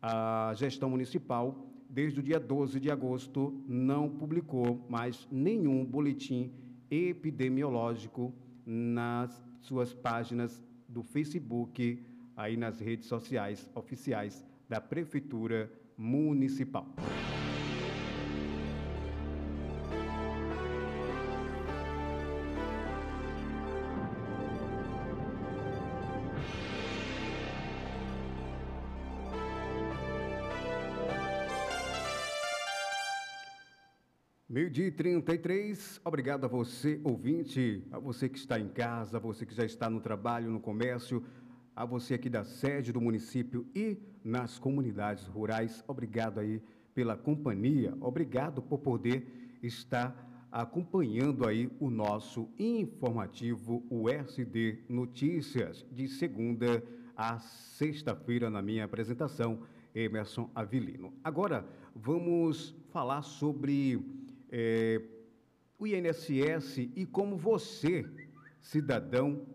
a 0.00 0.52
gestão 0.54 0.88
municipal 0.88 1.66
desde 1.88 2.20
o 2.20 2.22
dia 2.22 2.38
12 2.38 2.80
de 2.80 2.90
agosto, 2.90 3.62
não 3.66 4.08
publicou 4.08 4.84
mais 4.88 5.26
nenhum 5.30 5.84
boletim 5.84 6.52
epidemiológico 6.90 8.34
nas 8.64 9.42
suas 9.60 9.94
páginas 9.94 10.62
do 10.88 11.02
Facebook, 11.02 12.04
aí 12.36 12.56
nas 12.56 12.80
redes 12.80 13.06
sociais 13.06 13.70
oficiais 13.74 14.44
da 14.68 14.80
Prefeitura 14.80 15.70
Municipal. 15.96 16.86
Meio-dia 34.48 34.86
e 34.86 34.92
33, 34.92 36.00
obrigado 36.04 36.44
a 36.44 36.48
você, 36.48 37.00
ouvinte, 37.02 37.82
a 37.90 37.98
você 37.98 38.28
que 38.28 38.38
está 38.38 38.60
em 38.60 38.68
casa, 38.68 39.16
a 39.16 39.20
você 39.20 39.44
que 39.44 39.52
já 39.52 39.64
está 39.64 39.90
no 39.90 40.00
trabalho, 40.00 40.52
no 40.52 40.60
comércio, 40.60 41.20
a 41.74 41.84
você 41.84 42.14
aqui 42.14 42.30
da 42.30 42.44
sede 42.44 42.92
do 42.92 43.00
município 43.00 43.66
e 43.74 43.98
nas 44.22 44.56
comunidades 44.56 45.26
rurais. 45.26 45.82
Obrigado 45.88 46.38
aí 46.38 46.62
pela 46.94 47.16
companhia, 47.16 47.92
obrigado 48.00 48.62
por 48.62 48.78
poder 48.78 49.58
estar 49.64 50.46
acompanhando 50.52 51.44
aí 51.44 51.68
o 51.80 51.90
nosso 51.90 52.48
informativo 52.56 53.84
USD 53.90 54.78
Notícias, 54.88 55.84
de 55.90 56.06
segunda 56.06 56.84
a 57.16 57.40
sexta-feira, 57.40 58.48
na 58.48 58.62
minha 58.62 58.84
apresentação, 58.84 59.58
Emerson 59.92 60.48
Avilino. 60.54 61.12
Agora, 61.24 61.66
vamos 61.96 62.76
falar 62.90 63.22
sobre 63.22 64.25
é, 64.50 65.00
o 65.78 65.86
INSS 65.86 66.78
e 66.94 67.04
como 67.04 67.36
você, 67.36 68.04
cidadão, 68.60 69.46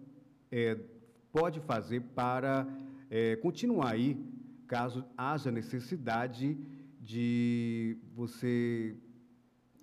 é, 0.51 0.77
pode 1.31 1.59
fazer 1.61 2.01
para 2.15 2.67
é, 3.09 3.35
continuar 3.37 3.91
aí, 3.91 4.17
caso 4.67 5.03
haja 5.17 5.51
necessidade 5.51 6.57
de 6.99 7.97
você 8.13 8.95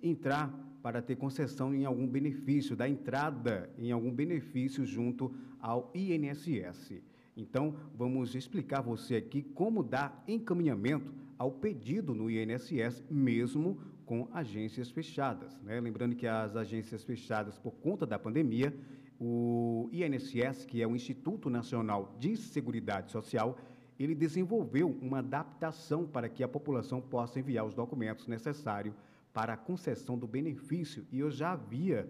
entrar 0.01 0.51
para 0.81 1.01
ter 1.01 1.17
concessão 1.17 1.73
em 1.73 1.85
algum 1.85 2.07
benefício, 2.07 2.75
da 2.75 2.87
entrada 2.87 3.69
em 3.77 3.91
algum 3.91 4.11
benefício 4.11 4.85
junto 4.85 5.33
ao 5.59 5.91
INSS. 5.93 7.01
Então, 7.35 7.75
vamos 7.95 8.35
explicar 8.35 8.81
você 8.81 9.15
aqui 9.15 9.43
como 9.43 9.83
dar 9.83 10.23
encaminhamento 10.27 11.13
ao 11.37 11.51
pedido 11.51 12.13
no 12.13 12.29
INSS, 12.29 13.03
mesmo 13.09 13.79
com 14.09 14.27
agências 14.33 14.89
fechadas. 14.89 15.55
Né? 15.61 15.79
Lembrando 15.79 16.15
que 16.15 16.25
as 16.25 16.55
agências 16.55 17.03
fechadas 17.03 17.59
por 17.59 17.73
conta 17.73 18.07
da 18.07 18.17
pandemia, 18.17 18.75
o 19.21 19.87
INSS, 19.93 20.65
que 20.65 20.81
é 20.81 20.87
o 20.87 20.95
Instituto 20.95 21.47
Nacional 21.47 22.15
de 22.19 22.35
Seguridade 22.35 23.11
Social, 23.11 23.55
ele 23.99 24.15
desenvolveu 24.15 24.97
uma 24.99 25.19
adaptação 25.19 26.07
para 26.07 26.27
que 26.27 26.43
a 26.43 26.47
população 26.47 26.99
possa 26.99 27.39
enviar 27.39 27.63
os 27.67 27.75
documentos 27.75 28.25
necessários 28.25 28.95
para 29.31 29.53
a 29.53 29.57
concessão 29.57 30.17
do 30.17 30.25
benefício. 30.25 31.05
E 31.11 31.19
eu 31.19 31.29
já 31.29 31.51
havia 31.51 32.09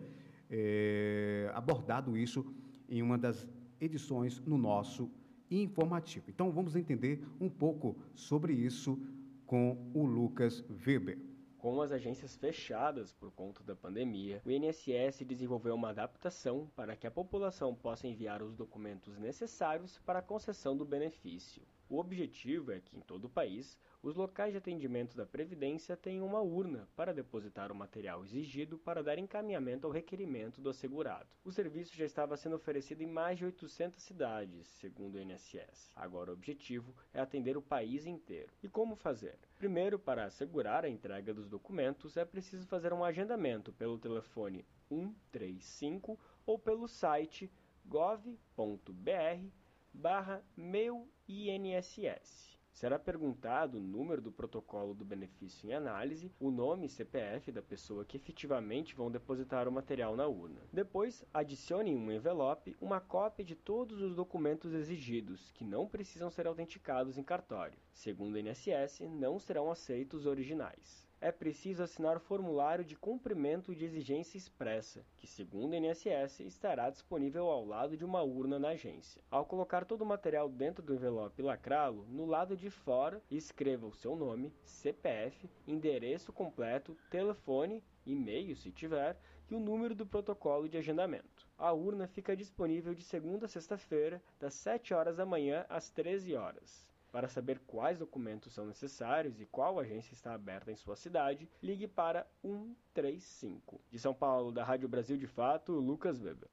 é, 0.50 1.52
abordado 1.54 2.16
isso 2.16 2.46
em 2.88 3.02
uma 3.02 3.18
das 3.18 3.46
edições 3.82 4.42
no 4.46 4.58
nosso 4.58 5.12
informativo. 5.52 6.28
Então, 6.30 6.50
vamos 6.50 6.78
entender 6.78 7.28
um 7.42 7.50
pouco 7.50 7.98
sobre 8.16 8.54
isso 8.54 8.98
com 9.46 9.92
o 9.94 10.06
Lucas 10.06 10.64
Weber. 10.88 11.29
Com 11.60 11.82
as 11.82 11.92
agências 11.92 12.38
fechadas 12.38 13.12
por 13.12 13.32
conta 13.32 13.62
da 13.66 13.76
pandemia, 13.76 14.42
o 14.46 14.50
INSS 14.50 15.26
desenvolveu 15.26 15.76
uma 15.76 15.90
adaptação 15.90 16.72
para 16.74 16.96
que 16.96 17.06
a 17.06 17.12
população 17.12 17.76
possa 17.76 18.08
enviar 18.08 18.42
os 18.42 18.56
documentos 18.56 19.18
necessários 19.20 20.00
para 20.06 20.20
a 20.20 20.22
concessão 20.22 20.78
do 20.78 20.86
benefício. 20.86 21.62
O 21.90 21.98
objetivo 21.98 22.72
é 22.72 22.80
que, 22.80 22.96
em 22.96 23.02
todo 23.02 23.26
o 23.26 23.30
país, 23.30 23.76
os 24.04 24.16
locais 24.16 24.52
de 24.52 24.60
atendimento 24.60 25.18
da 25.18 25.26
Previdência 25.26 25.98
tenham 25.98 26.24
uma 26.24 26.40
urna 26.40 26.88
para 26.96 27.12
depositar 27.12 27.72
o 27.72 27.76
material 27.76 28.24
exigido 28.24 28.78
para 28.78 29.02
dar 29.02 29.18
encaminhamento 29.18 29.88
ao 29.88 29.92
requerimento 29.92 30.62
do 30.62 30.70
assegurado. 30.70 31.28
O 31.44 31.52
serviço 31.52 31.96
já 31.96 32.06
estava 32.06 32.38
sendo 32.38 32.58
oferecido 32.58 33.02
em 33.02 33.08
mais 33.08 33.40
de 33.40 33.46
800 33.46 34.04
cidades, 34.04 34.68
segundo 34.68 35.16
o 35.16 35.20
INSS. 35.20 35.92
Agora 35.96 36.30
o 36.30 36.34
objetivo 36.34 36.96
é 37.12 37.20
atender 37.20 37.58
o 37.58 37.62
país 37.62 38.06
inteiro. 38.06 38.54
E 38.62 38.70
como 38.70 38.96
fazer? 38.96 39.40
Primeiro, 39.58 39.98
para 39.98 40.26
assegurar 40.26 40.86
a 40.86 40.90
entrega 40.90 41.34
dos 41.34 41.50
documentos, 41.50 42.18
é 42.18 42.24
preciso 42.24 42.68
fazer 42.68 42.94
um 42.94 43.04
agendamento 43.04 43.74
pelo 43.74 43.98
telefone 43.98 44.64
135 44.90 46.20
ou 46.46 46.60
pelo 46.60 46.88
site 46.88 47.52
gov.br 47.84 49.50
barra 49.92 50.44
meu 50.56 51.10
INSS. 51.32 52.58
Será 52.72 52.98
perguntado 52.98 53.78
o 53.78 53.82
número 53.82 54.20
do 54.20 54.32
protocolo 54.32 54.96
do 54.96 55.06
benefício 55.06 55.70
em 55.70 55.74
análise, 55.74 56.34
o 56.40 56.50
nome 56.50 56.88
e 56.88 56.90
CPF 56.90 57.52
da 57.52 57.62
pessoa 57.62 58.04
que 58.04 58.18
efetivamente 58.18 58.96
vão 58.96 59.12
depositar 59.12 59.68
o 59.68 59.72
material 59.72 60.16
na 60.16 60.26
urna. 60.26 60.62
Depois, 60.74 61.24
adicione 61.32 61.92
em 61.92 61.98
um 61.98 62.12
envelope 62.12 62.76
uma 62.82 63.00
cópia 63.00 63.46
de 63.46 63.56
todos 63.56 64.02
os 64.02 64.16
documentos 64.16 64.74
exigidos, 64.74 65.52
que 65.52 65.64
não 65.64 65.88
precisam 65.88 66.32
ser 66.32 66.48
autenticados 66.48 67.16
em 67.16 67.24
cartório. 67.24 67.78
Segundo 67.94 68.34
o 68.34 68.40
INSS, 68.40 69.02
não 69.02 69.38
serão 69.38 69.70
aceitos 69.70 70.26
originais 70.26 71.09
é 71.22 71.32
preciso 71.32 71.84
assinar 71.84 72.18
o 72.18 72.20
formulário 72.20 72.84
de 72.86 72.96
cumprimento 72.96 73.76
de 73.76 73.84
exigência 73.84 74.38
expressa, 74.38 75.06
que, 75.18 75.28
segundo 75.28 75.74
o 75.74 75.76
INSS, 75.76 76.40
estará 76.42 76.90
disponível 76.90 77.48
ao 77.48 77.66
lado 77.66 77.98
de 77.98 78.06
uma 78.06 78.22
urna 78.22 78.58
na 78.58 78.70
agência. 78.70 79.22
Ao 79.30 79.46
colocar 79.46 79.86
todo 79.86 80.02
o 80.02 80.06
material 80.06 80.48
dentro 80.50 80.84
do 80.84 80.94
envelope 80.94 81.42
e 81.42 81.46
lacrá-lo, 81.46 82.06
no 82.10 82.26
lado 82.26 82.56
de 82.56 82.70
fora 82.70 83.22
escreva 83.30 83.86
o 83.86 83.94
seu 83.94 84.16
nome, 84.16 84.54
CPF, 84.64 85.50
endereço 85.68 86.32
completo, 86.32 86.98
telefone, 87.10 87.84
e-mail 88.06 88.56
se 88.56 88.72
tiver, 88.72 89.18
e 89.50 89.56
o 89.56 89.60
número 89.60 89.96
do 89.96 90.06
protocolo 90.06 90.70
de 90.70 90.78
agendamento. 90.78 91.48
A 91.58 91.74
urna 91.74 92.08
fica 92.08 92.36
disponível 92.36 92.94
de 92.94 93.04
segunda 93.04 93.46
a 93.46 93.50
sexta-feira, 93.50 94.22
das 94.40 94.54
7 94.54 94.94
horas 94.94 95.18
da 95.18 95.26
manhã 95.26 95.66
às 95.68 95.90
13 95.90 96.36
horas. 96.36 96.89
Para 97.12 97.28
saber 97.28 97.60
quais 97.66 97.98
documentos 97.98 98.54
são 98.54 98.68
necessários 98.68 99.42
e 99.42 99.46
qual 99.46 99.80
agência 99.80 100.14
está 100.14 100.34
aberta 100.34 100.72
em 100.72 100.76
sua 100.76 100.96
cidade, 100.96 101.50
ligue 101.62 101.88
para 101.88 102.28
135. 102.44 103.82
De 103.90 103.98
São 103.98 104.14
Paulo, 104.14 104.52
da 104.52 104.64
Rádio 104.64 104.88
Brasil 104.88 105.18
de 105.18 105.26
Fato, 105.26 105.72
Lucas 105.74 106.22
Weber. 106.22 106.48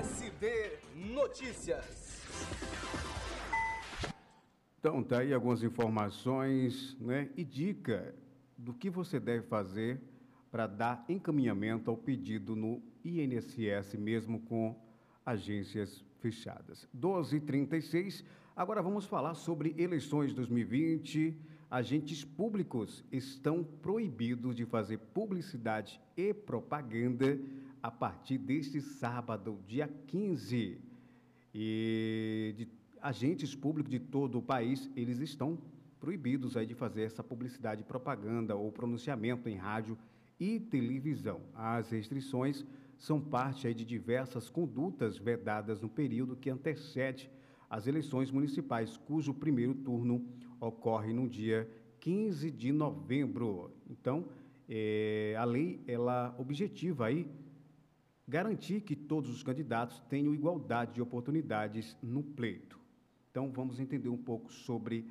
SD 0.00 0.78
Notícias. 1.12 2.24
Então, 4.80 5.04
tá 5.04 5.20
aí 5.20 5.32
algumas 5.32 5.62
informações 5.62 6.98
né, 7.00 7.30
e 7.36 7.44
dica 7.44 8.12
do 8.58 8.74
que 8.74 8.90
você 8.90 9.20
deve 9.20 9.46
fazer 9.46 10.02
para 10.54 10.68
dar 10.68 11.04
encaminhamento 11.08 11.90
ao 11.90 11.96
pedido 11.96 12.54
no 12.54 12.80
INSS, 13.04 13.96
mesmo 13.98 14.38
com 14.38 14.80
agências 15.26 16.04
fechadas. 16.20 16.88
12h36, 16.96 18.24
agora 18.54 18.80
vamos 18.80 19.04
falar 19.04 19.34
sobre 19.34 19.74
eleições 19.76 20.32
2020. 20.32 21.36
Agentes 21.68 22.24
públicos 22.24 23.04
estão 23.10 23.64
proibidos 23.64 24.54
de 24.54 24.64
fazer 24.64 24.98
publicidade 24.98 26.00
e 26.16 26.32
propaganda 26.32 27.36
a 27.82 27.90
partir 27.90 28.38
deste 28.38 28.80
sábado, 28.80 29.58
dia 29.66 29.92
15. 30.06 30.78
E 31.52 32.54
de, 32.56 32.68
agentes 33.02 33.56
públicos 33.56 33.90
de 33.90 33.98
todo 33.98 34.38
o 34.38 34.42
país, 34.42 34.88
eles 34.94 35.18
estão 35.18 35.58
proibidos 35.98 36.56
aí 36.56 36.64
de 36.64 36.74
fazer 36.74 37.02
essa 37.02 37.24
publicidade, 37.24 37.82
propaganda 37.82 38.54
ou 38.54 38.70
pronunciamento 38.70 39.48
em 39.48 39.56
rádio 39.56 39.98
e 40.38 40.58
televisão. 40.58 41.40
As 41.54 41.90
restrições 41.90 42.64
são 42.98 43.20
parte 43.20 43.72
de 43.74 43.84
diversas 43.84 44.48
condutas 44.48 45.18
vedadas 45.18 45.80
no 45.80 45.88
período 45.88 46.36
que 46.36 46.50
antecede 46.50 47.30
as 47.68 47.86
eleições 47.86 48.30
municipais, 48.30 48.96
cujo 48.96 49.34
primeiro 49.34 49.74
turno 49.74 50.24
ocorre 50.60 51.12
no 51.12 51.28
dia 51.28 51.68
15 52.00 52.50
de 52.50 52.72
novembro. 52.72 53.72
Então, 53.88 54.28
é, 54.68 55.34
a 55.38 55.44
lei 55.44 55.82
ela 55.86 56.34
objetiva 56.38 57.06
aí 57.06 57.28
garantir 58.26 58.80
que 58.80 58.96
todos 58.96 59.30
os 59.30 59.42
candidatos 59.42 60.00
tenham 60.08 60.34
igualdade 60.34 60.94
de 60.94 61.02
oportunidades 61.02 61.96
no 62.02 62.22
pleito. 62.22 62.80
Então, 63.30 63.50
vamos 63.50 63.80
entender 63.80 64.08
um 64.08 64.16
pouco 64.16 64.52
sobre 64.52 65.06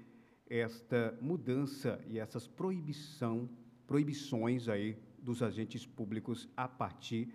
esta 0.50 1.18
mudança 1.22 2.00
e 2.08 2.18
essas 2.18 2.48
proibição, 2.48 3.50
proibições 3.86 4.68
aí 4.68 4.98
dos 5.24 5.42
agentes 5.42 5.86
públicos 5.86 6.50
a 6.56 6.68
partir 6.68 7.34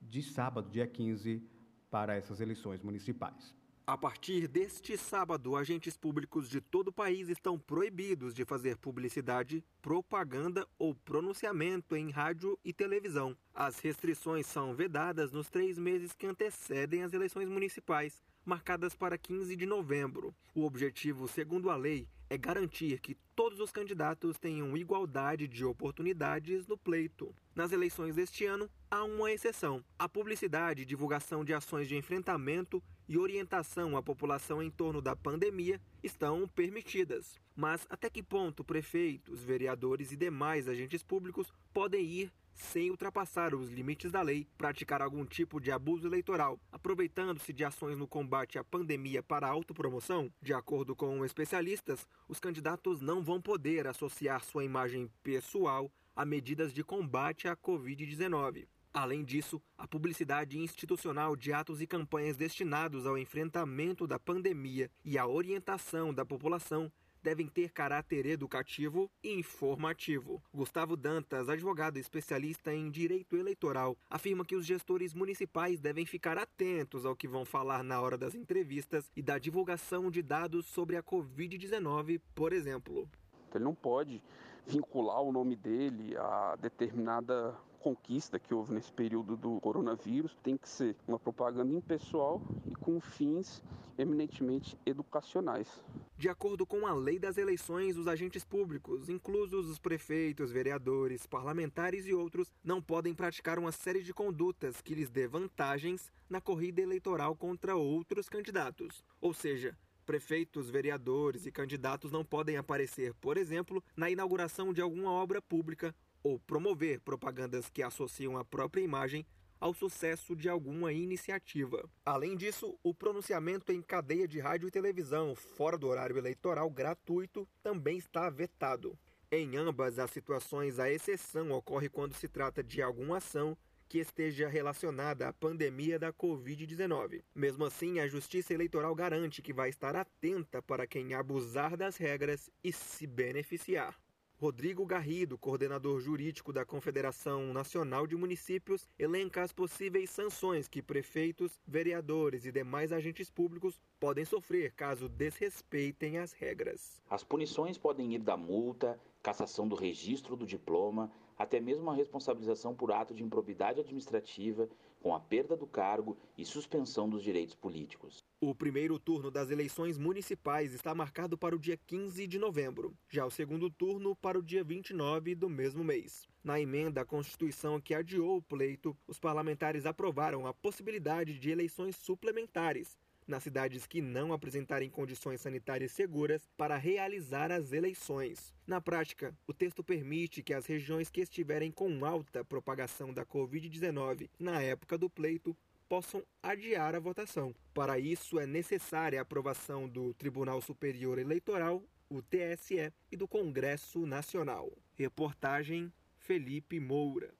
de 0.00 0.22
sábado, 0.22 0.70
dia 0.70 0.86
15, 0.86 1.42
para 1.90 2.14
essas 2.14 2.40
eleições 2.40 2.82
municipais. 2.82 3.54
A 3.86 3.96
partir 3.96 4.48
deste 4.48 4.98
sábado, 4.98 5.54
agentes 5.54 5.96
públicos 5.96 6.50
de 6.50 6.60
todo 6.60 6.88
o 6.88 6.92
país 6.92 7.28
estão 7.28 7.56
proibidos 7.56 8.34
de 8.34 8.44
fazer 8.44 8.76
publicidade, 8.76 9.64
propaganda 9.80 10.66
ou 10.76 10.92
pronunciamento 10.92 11.94
em 11.94 12.10
rádio 12.10 12.58
e 12.64 12.72
televisão. 12.72 13.36
As 13.54 13.78
restrições 13.78 14.44
são 14.46 14.74
vedadas 14.74 15.30
nos 15.30 15.48
três 15.48 15.78
meses 15.78 16.12
que 16.12 16.26
antecedem 16.26 17.04
as 17.04 17.12
eleições 17.12 17.48
municipais, 17.48 18.20
marcadas 18.44 18.92
para 18.92 19.16
15 19.16 19.54
de 19.54 19.66
novembro. 19.66 20.34
O 20.52 20.64
objetivo, 20.64 21.28
segundo 21.28 21.70
a 21.70 21.76
lei, 21.76 22.08
é 22.28 22.36
garantir 22.36 23.00
que 23.00 23.16
todos 23.34 23.60
os 23.60 23.70
candidatos 23.70 24.38
tenham 24.38 24.76
igualdade 24.76 25.46
de 25.46 25.64
oportunidades 25.64 26.66
no 26.66 26.76
pleito. 26.76 27.34
Nas 27.54 27.72
eleições 27.72 28.14
deste 28.14 28.44
ano, 28.44 28.70
há 28.90 29.04
uma 29.04 29.32
exceção: 29.32 29.84
a 29.98 30.08
publicidade 30.08 30.82
e 30.82 30.86
divulgação 30.86 31.44
de 31.44 31.54
ações 31.54 31.88
de 31.88 31.96
enfrentamento 31.96 32.82
e 33.08 33.16
orientação 33.16 33.96
à 33.96 34.02
população 34.02 34.62
em 34.62 34.70
torno 34.70 35.00
da 35.00 35.14
pandemia 35.14 35.80
estão 36.02 36.48
permitidas. 36.48 37.38
Mas 37.54 37.86
até 37.88 38.10
que 38.10 38.22
ponto 38.22 38.64
prefeitos, 38.64 39.42
vereadores 39.42 40.12
e 40.12 40.16
demais 40.16 40.68
agentes 40.68 41.02
públicos 41.02 41.52
podem 41.72 42.04
ir 42.04 42.32
sem 42.56 42.90
ultrapassar 42.90 43.54
os 43.54 43.70
limites 43.70 44.10
da 44.10 44.22
lei, 44.22 44.46
praticar 44.56 45.02
algum 45.02 45.24
tipo 45.24 45.60
de 45.60 45.70
abuso 45.70 46.06
eleitoral, 46.06 46.58
aproveitando-se 46.72 47.52
de 47.52 47.64
ações 47.64 47.98
no 47.98 48.08
combate 48.08 48.58
à 48.58 48.64
pandemia 48.64 49.22
para 49.22 49.46
autopromoção? 49.46 50.32
De 50.42 50.52
acordo 50.52 50.96
com 50.96 51.24
especialistas, 51.24 52.06
os 52.26 52.40
candidatos 52.40 53.00
não 53.00 53.22
vão 53.22 53.40
poder 53.40 53.86
associar 53.86 54.42
sua 54.42 54.64
imagem 54.64 55.10
pessoal 55.22 55.92
a 56.14 56.24
medidas 56.24 56.72
de 56.72 56.82
combate 56.82 57.46
à 57.46 57.54
Covid-19. 57.54 58.66
Além 58.92 59.22
disso, 59.22 59.60
a 59.76 59.86
publicidade 59.86 60.58
institucional 60.58 61.36
de 61.36 61.52
atos 61.52 61.82
e 61.82 61.86
campanhas 61.86 62.34
destinados 62.34 63.06
ao 63.06 63.18
enfrentamento 63.18 64.06
da 64.06 64.18
pandemia 64.18 64.90
e 65.04 65.18
à 65.18 65.26
orientação 65.26 66.14
da 66.14 66.24
população 66.24 66.90
devem 67.26 67.48
ter 67.48 67.72
caráter 67.72 68.24
educativo 68.24 69.10
e 69.20 69.32
informativo. 69.32 70.40
Gustavo 70.54 70.96
Dantas, 70.96 71.48
advogado 71.48 71.96
especialista 71.96 72.72
em 72.72 72.88
direito 72.88 73.36
eleitoral, 73.36 73.96
afirma 74.08 74.44
que 74.44 74.54
os 74.54 74.64
gestores 74.64 75.12
municipais 75.12 75.80
devem 75.80 76.06
ficar 76.06 76.38
atentos 76.38 77.04
ao 77.04 77.16
que 77.16 77.26
vão 77.26 77.44
falar 77.44 77.82
na 77.82 78.00
hora 78.00 78.16
das 78.16 78.36
entrevistas 78.36 79.10
e 79.16 79.22
da 79.22 79.40
divulgação 79.40 80.08
de 80.08 80.22
dados 80.22 80.66
sobre 80.66 80.96
a 80.96 81.02
Covid-19, 81.02 82.20
por 82.32 82.52
exemplo. 82.52 83.08
Ele 83.52 83.64
não 83.64 83.74
pode 83.74 84.22
vincular 84.64 85.20
o 85.20 85.32
nome 85.32 85.56
dele 85.56 86.16
a 86.16 86.54
determinada 86.54 87.56
conquista 87.80 88.38
que 88.38 88.54
houve 88.54 88.72
nesse 88.72 88.92
período 88.92 89.36
do 89.36 89.60
coronavírus 89.60 90.36
tem 90.44 90.56
que 90.56 90.68
ser 90.68 90.94
uma 91.08 91.18
propaganda 91.18 91.72
impessoal 91.72 92.40
e 92.66 92.74
com 92.76 93.00
fins 93.00 93.64
eminentemente 93.98 94.78
educacionais. 94.86 95.82
De 96.18 96.30
acordo 96.30 96.64
com 96.64 96.86
a 96.86 96.94
lei 96.94 97.18
das 97.18 97.36
eleições, 97.36 97.98
os 97.98 98.08
agentes 98.08 98.42
públicos, 98.42 99.10
inclusos 99.10 99.68
os 99.68 99.78
prefeitos, 99.78 100.50
vereadores, 100.50 101.26
parlamentares 101.26 102.06
e 102.06 102.14
outros, 102.14 102.50
não 102.64 102.80
podem 102.80 103.12
praticar 103.12 103.58
uma 103.58 103.70
série 103.70 104.02
de 104.02 104.14
condutas 104.14 104.80
que 104.80 104.94
lhes 104.94 105.10
dê 105.10 105.28
vantagens 105.28 106.10
na 106.28 106.40
corrida 106.40 106.80
eleitoral 106.80 107.36
contra 107.36 107.76
outros 107.76 108.30
candidatos. 108.30 109.04
Ou 109.20 109.34
seja, 109.34 109.76
Prefeitos, 110.06 110.70
vereadores 110.70 111.46
e 111.46 111.50
candidatos 111.50 112.12
não 112.12 112.24
podem 112.24 112.56
aparecer, 112.56 113.12
por 113.14 113.36
exemplo, 113.36 113.82
na 113.96 114.08
inauguração 114.08 114.72
de 114.72 114.80
alguma 114.80 115.10
obra 115.10 115.42
pública 115.42 115.92
ou 116.22 116.38
promover 116.38 117.00
propagandas 117.00 117.68
que 117.68 117.82
associam 117.82 118.36
a 118.36 118.44
própria 118.44 118.82
imagem 118.82 119.26
ao 119.60 119.74
sucesso 119.74 120.36
de 120.36 120.48
alguma 120.48 120.92
iniciativa. 120.92 121.88
Além 122.04 122.36
disso, 122.36 122.78
o 122.82 122.94
pronunciamento 122.94 123.72
em 123.72 123.82
cadeia 123.82 124.26
de 124.28 124.38
rádio 124.38 124.68
e 124.68 124.70
televisão 124.70 125.34
fora 125.34 125.78
do 125.78 125.88
horário 125.88 126.18
eleitoral 126.18 126.68
gratuito 126.70 127.48
também 127.62 127.98
está 127.98 128.28
vetado. 128.30 128.98
Em 129.30 129.56
ambas 129.56 129.98
as 129.98 130.10
situações, 130.10 130.78
a 130.78 130.90
exceção 130.90 131.50
ocorre 131.50 131.88
quando 131.88 132.14
se 132.14 132.28
trata 132.28 132.62
de 132.62 132.80
alguma 132.80 133.16
ação 133.16 133.56
que 133.88 133.98
esteja 133.98 134.48
relacionada 134.48 135.28
à 135.28 135.32
pandemia 135.32 135.98
da 135.98 136.12
Covid-19. 136.12 137.22
Mesmo 137.34 137.64
assim, 137.64 138.00
a 138.00 138.08
Justiça 138.08 138.52
Eleitoral 138.52 138.94
garante 138.94 139.42
que 139.42 139.52
vai 139.52 139.68
estar 139.68 139.94
atenta 139.94 140.60
para 140.60 140.86
quem 140.86 141.14
abusar 141.14 141.76
das 141.76 141.96
regras 141.96 142.50
e 142.62 142.72
se 142.72 143.06
beneficiar. 143.06 143.96
Rodrigo 144.38 144.84
Garrido, 144.84 145.38
coordenador 145.38 145.98
jurídico 145.98 146.52
da 146.52 146.62
Confederação 146.62 147.54
Nacional 147.54 148.06
de 148.06 148.14
Municípios, 148.14 148.86
elenca 148.98 149.42
as 149.42 149.50
possíveis 149.50 150.10
sanções 150.10 150.68
que 150.68 150.82
prefeitos, 150.82 151.58
vereadores 151.66 152.44
e 152.44 152.52
demais 152.52 152.92
agentes 152.92 153.30
públicos 153.30 153.80
podem 153.98 154.26
sofrer 154.26 154.72
caso 154.72 155.08
desrespeitem 155.08 156.18
as 156.18 156.34
regras. 156.34 157.00
As 157.08 157.24
punições 157.24 157.78
podem 157.78 158.12
ir 158.12 158.18
da 158.18 158.36
multa, 158.36 159.00
cassação 159.22 159.66
do 159.66 159.74
registro 159.74 160.36
do 160.36 160.46
diploma, 160.46 161.10
até 161.38 161.58
mesmo 161.58 161.88
a 161.88 161.94
responsabilização 161.94 162.74
por 162.74 162.92
ato 162.92 163.14
de 163.14 163.24
improbidade 163.24 163.80
administrativa, 163.80 164.68
com 165.00 165.14
a 165.14 165.20
perda 165.20 165.56
do 165.56 165.66
cargo 165.66 166.14
e 166.36 166.44
suspensão 166.44 167.08
dos 167.08 167.22
direitos 167.22 167.54
políticos. 167.54 168.22
O 168.38 168.54
primeiro 168.54 168.98
turno 168.98 169.30
das 169.30 169.50
eleições 169.50 169.96
municipais 169.96 170.74
está 170.74 170.94
marcado 170.94 171.38
para 171.38 171.56
o 171.56 171.58
dia 171.58 171.78
15 171.86 172.26
de 172.26 172.38
novembro, 172.38 172.94
já 173.08 173.24
o 173.24 173.30
segundo 173.30 173.70
turno 173.70 174.14
para 174.14 174.38
o 174.38 174.42
dia 174.42 174.62
29 174.62 175.34
do 175.34 175.48
mesmo 175.48 175.82
mês. 175.82 176.28
Na 176.44 176.60
emenda 176.60 177.00
à 177.00 177.04
Constituição 177.04 177.80
que 177.80 177.94
adiou 177.94 178.36
o 178.36 178.42
pleito, 178.42 178.94
os 179.06 179.18
parlamentares 179.18 179.86
aprovaram 179.86 180.46
a 180.46 180.52
possibilidade 180.52 181.38
de 181.38 181.50
eleições 181.50 181.96
suplementares 181.96 182.98
nas 183.26 183.42
cidades 183.42 183.86
que 183.86 184.00
não 184.00 184.32
apresentarem 184.32 184.88
condições 184.88 185.40
sanitárias 185.40 185.92
seguras 185.92 186.48
para 186.56 186.76
realizar 186.76 187.50
as 187.50 187.72
eleições. 187.72 188.54
Na 188.66 188.80
prática, 188.80 189.34
o 189.46 189.52
texto 189.52 189.82
permite 189.82 190.42
que 190.42 190.54
as 190.54 190.66
regiões 190.66 191.10
que 191.10 191.22
estiverem 191.22 191.72
com 191.72 192.04
alta 192.04 192.44
propagação 192.44 193.12
da 193.12 193.24
Covid-19 193.24 194.28
na 194.38 194.62
época 194.62 194.96
do 194.96 195.10
pleito 195.10 195.56
possam 195.88 196.22
adiar 196.42 196.94
a 196.94 197.00
votação. 197.00 197.54
Para 197.72 197.98
isso, 197.98 198.38
é 198.38 198.46
necessária 198.46 199.18
a 199.18 199.22
aprovação 199.22 199.88
do 199.88 200.12
Tribunal 200.14 200.60
Superior 200.60 201.18
Eleitoral, 201.18 201.82
o 202.08 202.22
TSE, 202.22 202.92
e 203.10 203.16
do 203.16 203.26
Congresso 203.26 204.06
Nacional. 204.06 204.70
Reportagem 204.94 205.92
Felipe 206.16 206.80
Moura. 206.80 207.32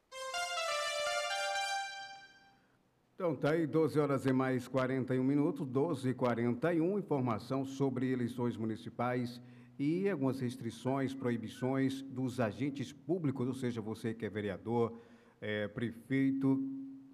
Então, 3.14 3.34
tá 3.34 3.52
aí 3.52 3.66
12 3.66 3.98
horas 3.98 4.26
e 4.26 4.32
mais 4.32 4.68
41 4.68 5.24
minutos, 5.24 5.66
12 5.66 6.10
e 6.10 6.14
41, 6.14 6.98
informação 6.98 7.64
sobre 7.64 8.12
eleições 8.12 8.58
municipais 8.58 9.40
e 9.78 10.08
algumas 10.08 10.38
restrições, 10.38 11.14
proibições 11.14 12.02
dos 12.02 12.40
agentes 12.40 12.92
públicos, 12.92 13.48
ou 13.48 13.54
seja, 13.54 13.80
você 13.80 14.12
que 14.12 14.26
é 14.26 14.28
vereador, 14.28 15.00
é, 15.40 15.66
prefeito, 15.66 16.62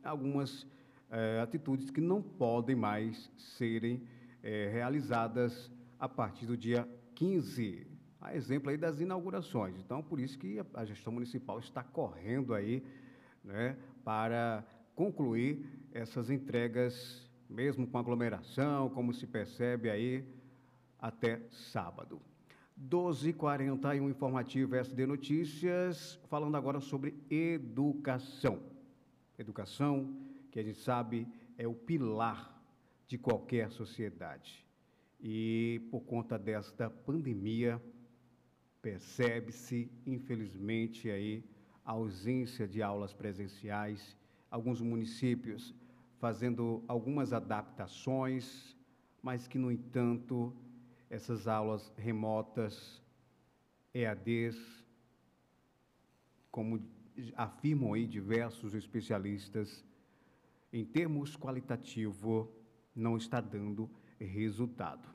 algumas 0.02 0.66
é, 1.12 1.40
atitudes 1.40 1.90
que 1.90 2.00
não 2.00 2.22
podem 2.22 2.74
mais 2.74 3.30
serem 3.36 4.02
é, 4.42 4.70
realizadas 4.72 5.70
a 6.00 6.08
partir 6.08 6.46
do 6.46 6.56
dia 6.56 6.88
15. 7.14 7.86
A 8.20 8.34
exemplo 8.34 8.70
aí 8.70 8.78
das 8.78 8.98
inaugurações. 8.98 9.76
Então, 9.78 10.02
por 10.02 10.18
isso 10.18 10.38
que 10.38 10.60
a 10.72 10.84
gestão 10.84 11.12
municipal 11.12 11.58
está 11.58 11.82
correndo 11.82 12.54
aí 12.54 12.82
né, 13.44 13.76
para 14.02 14.64
concluir 14.94 15.64
essas 15.92 16.30
entregas, 16.30 17.30
mesmo 17.48 17.86
com 17.86 17.98
aglomeração, 17.98 18.88
como 18.88 19.12
se 19.12 19.26
percebe 19.26 19.90
aí, 19.90 20.24
até 20.98 21.42
sábado. 21.50 22.20
12h41, 22.88 24.08
informativo 24.08 24.76
SD 24.76 25.06
Notícias, 25.06 26.18
falando 26.28 26.56
agora 26.56 26.80
sobre 26.80 27.14
educação. 27.30 28.60
Educação, 29.38 30.31
que 30.52 30.60
a 30.60 30.62
gente 30.62 30.78
sabe 30.78 31.26
é 31.58 31.66
o 31.66 31.74
pilar 31.74 32.62
de 33.08 33.18
qualquer 33.18 33.72
sociedade. 33.72 34.64
E 35.20 35.80
por 35.90 36.02
conta 36.02 36.38
desta 36.38 36.88
pandemia, 36.88 37.82
percebe-se, 38.80 39.90
infelizmente, 40.06 41.10
aí 41.10 41.44
a 41.84 41.92
ausência 41.92 42.68
de 42.68 42.80
aulas 42.82 43.12
presenciais 43.12 44.16
alguns 44.52 44.82
municípios 44.82 45.74
fazendo 46.18 46.84
algumas 46.86 47.32
adaptações, 47.32 48.76
mas 49.22 49.48
que, 49.48 49.58
no 49.58 49.72
entanto, 49.72 50.54
essas 51.08 51.48
aulas 51.48 51.90
remotas, 51.96 53.02
EADs, 53.94 54.84
como 56.50 56.86
afirmam 57.34 57.94
aí 57.94 58.06
diversos 58.06 58.74
especialistas, 58.74 59.82
em 60.72 60.84
termos 60.84 61.36
qualitativo, 61.36 62.50
não 62.94 63.16
está 63.16 63.40
dando 63.40 63.90
resultado. 64.18 65.08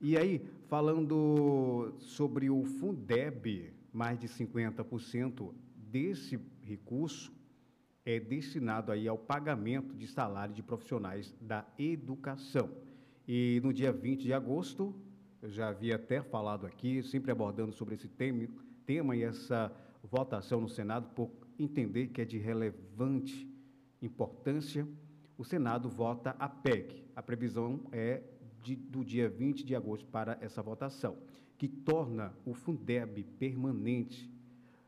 E 0.00 0.16
aí, 0.16 0.44
falando 0.68 1.94
sobre 1.98 2.50
o 2.50 2.64
Fundeb, 2.64 3.72
mais 3.92 4.18
de 4.18 4.28
50% 4.28 5.54
desse 5.76 6.38
recurso 6.62 7.32
é 8.04 8.20
destinado 8.20 8.92
aí 8.92 9.08
ao 9.08 9.16
pagamento 9.16 9.94
de 9.94 10.06
salário 10.06 10.54
de 10.54 10.62
profissionais 10.62 11.34
da 11.40 11.64
educação. 11.78 12.70
E 13.26 13.60
no 13.62 13.72
dia 13.72 13.92
20 13.92 14.22
de 14.22 14.32
agosto, 14.32 14.94
eu 15.40 15.48
já 15.48 15.68
havia 15.68 15.96
até 15.96 16.20
falado 16.20 16.66
aqui, 16.66 17.02
sempre 17.02 17.30
abordando 17.30 17.72
sobre 17.72 17.94
esse 17.94 18.08
tema, 18.08 18.46
tema 18.84 19.16
e 19.16 19.22
essa 19.22 19.72
votação 20.02 20.60
no 20.60 20.68
Senado, 20.68 21.08
por 21.14 21.30
entender 21.58 22.08
que 22.08 22.20
é 22.20 22.24
de 22.24 22.36
relevante 22.36 23.48
importância, 24.02 24.86
o 25.36 25.44
Senado 25.44 25.88
vota 25.88 26.36
a 26.38 26.48
PEC. 26.48 27.04
A 27.14 27.22
previsão 27.22 27.80
é 27.92 28.22
de, 28.62 28.76
do 28.76 29.04
dia 29.04 29.28
20 29.28 29.64
de 29.64 29.74
agosto 29.74 30.06
para 30.06 30.38
essa 30.40 30.62
votação, 30.62 31.18
que 31.58 31.68
torna 31.68 32.32
o 32.44 32.54
Fundeb 32.54 33.22
permanente 33.38 34.34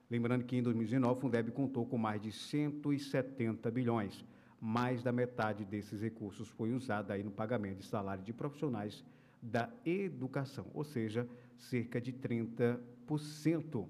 Lembrando 0.09 0.44
que 0.44 0.57
em 0.57 0.62
2019 0.62 1.18
o 1.18 1.20
Fundeb 1.20 1.51
contou 1.51 1.84
com 1.84 1.99
mais 1.99 2.20
de 2.20 2.30
170 2.30 3.70
bilhões. 3.70 4.24
Mais 4.61 5.03
da 5.03 5.12
metade 5.12 5.64
desses 5.64 6.01
recursos 6.01 6.49
foi 6.49 6.72
usada 6.72 7.12
aí 7.12 7.22
no 7.22 7.30
pagamento 7.30 7.78
de 7.78 7.86
salário 7.86 8.22
de 8.22 8.32
profissionais 8.32 9.05
da 9.42 9.68
educação, 9.84 10.66
ou 10.72 10.84
seja, 10.84 11.28
cerca 11.57 12.01
de 12.01 12.12
30% 12.12 13.86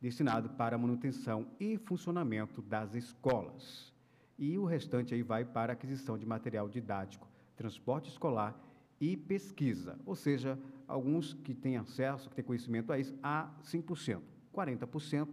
destinado 0.00 0.50
para 0.50 0.78
manutenção 0.78 1.48
e 1.58 1.76
funcionamento 1.76 2.62
das 2.62 2.94
escolas. 2.94 3.92
E 4.38 4.56
o 4.56 4.64
restante 4.64 5.12
aí 5.14 5.22
vai 5.22 5.44
para 5.44 5.72
aquisição 5.72 6.16
de 6.16 6.24
material 6.24 6.68
didático, 6.68 7.28
transporte 7.56 8.08
escolar 8.08 8.56
e 9.00 9.16
pesquisa, 9.16 9.98
ou 10.06 10.14
seja, 10.14 10.58
alguns 10.86 11.34
que 11.34 11.52
têm 11.52 11.76
acesso, 11.76 12.28
que 12.28 12.36
têm 12.36 12.44
conhecimento 12.44 12.92
a 12.92 12.98
isso, 12.98 13.14
a 13.22 13.50
5%. 13.64 14.20
40% 14.54 15.28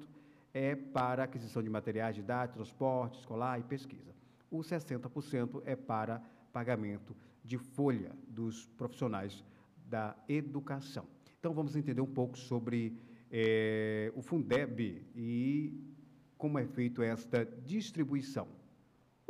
é 0.54 0.76
para 0.76 1.24
aquisição 1.24 1.62
de 1.62 1.70
materiais 1.70 2.16
didáticos, 2.16 2.68
transporte 2.68 3.20
escolar 3.20 3.60
e 3.60 3.64
pesquisa. 3.64 4.16
O 4.50 4.60
60% 4.60 5.62
é 5.66 5.76
para 5.76 6.22
pagamento 6.52 7.16
de 7.44 7.58
folha 7.58 8.12
dos 8.28 8.66
profissionais 8.78 9.44
da 9.88 10.16
educação. 10.28 11.06
Então, 11.40 11.54
vamos 11.54 11.76
entender 11.76 12.02
um 12.02 12.12
pouco 12.12 12.38
sobre 12.38 12.98
é, 13.32 14.12
o 14.16 14.22
Fundeb 14.22 15.06
e 15.16 15.74
como 16.38 16.58
é 16.58 16.66
feito 16.66 17.04
esta 17.04 17.46
distribuição. 17.46 18.48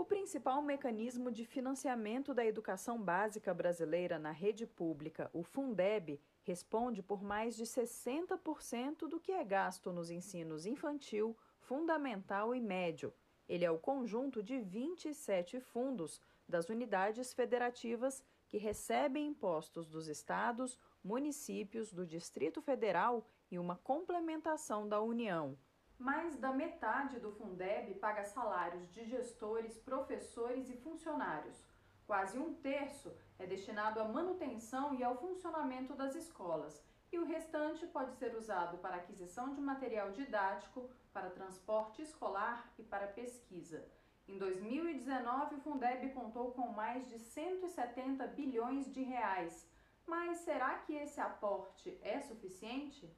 O 0.06 0.08
principal 0.08 0.62
mecanismo 0.62 1.32
de 1.32 1.44
financiamento 1.44 2.32
da 2.32 2.46
educação 2.46 3.02
básica 3.02 3.52
brasileira 3.56 4.20
na 4.20 4.30
rede 4.30 4.68
pública, 4.68 5.32
o 5.34 5.42
Fundeb, 5.42 6.22
responde 6.44 7.02
por 7.02 7.24
mais 7.24 7.56
de 7.56 7.64
60% 7.64 9.08
do 9.08 9.20
que 9.20 9.32
é 9.32 9.44
gasto 9.44 9.92
nos 9.92 10.12
ensinos 10.12 10.68
infantil, 10.68 11.36
fundamental 11.58 12.54
e 12.54 12.62
médio. 12.62 13.12
Ele 13.50 13.66
é 13.66 13.72
o 13.72 13.80
conjunto 13.80 14.44
de 14.44 14.60
27 14.60 15.60
fundos 15.60 16.22
das 16.48 16.70
unidades 16.70 17.34
federativas 17.34 18.24
que 18.48 18.60
recebem 18.60 19.26
impostos 19.26 19.88
dos 19.88 20.08
estados, 20.08 20.78
municípios, 21.04 21.92
do 21.92 22.06
Distrito 22.06 22.62
Federal 22.62 23.26
e 23.50 23.58
uma 23.58 23.76
complementação 23.78 24.88
da 24.88 25.02
União. 25.02 25.58
Mais 25.98 26.36
da 26.38 26.52
metade 26.52 27.20
do 27.20 27.32
Fundeb 27.32 27.94
paga 27.96 28.26
salários 28.26 28.92
de 28.92 29.06
gestores, 29.06 29.78
professores 29.78 30.70
e 30.70 30.76
funcionários. 30.76 31.64
Quase 32.06 32.38
um 32.38 32.54
terço 32.56 33.16
é 33.40 33.48
destinado 33.48 34.00
à 34.00 34.04
manutenção 34.06 34.94
e 34.94 35.04
ao 35.04 35.18
funcionamento 35.18 35.94
das 35.94 36.14
escolas, 36.14 36.84
e 37.12 37.18
o 37.18 37.26
restante 37.26 37.88
pode 37.88 38.14
ser 38.16 38.36
usado 38.36 38.78
para 38.80 38.98
aquisição 38.98 39.54
de 39.54 39.62
material 39.62 40.12
didático, 40.12 40.90
para 41.14 41.30
transporte 41.30 42.02
escolar 42.02 42.70
e 42.78 42.84
para 42.84 43.08
pesquisa. 43.08 43.88
Em 44.28 44.38
2019, 44.38 45.56
o 45.56 45.60
Fundeb 45.62 46.10
contou 46.10 46.52
com 46.52 46.68
mais 46.74 47.08
de 47.08 47.18
170 47.20 48.28
bilhões 48.28 48.92
de 48.92 49.02
reais. 49.02 49.66
Mas 50.06 50.40
será 50.40 50.80
que 50.80 50.94
esse 50.94 51.22
aporte 51.22 51.98
é 52.02 52.20
suficiente? 52.20 53.10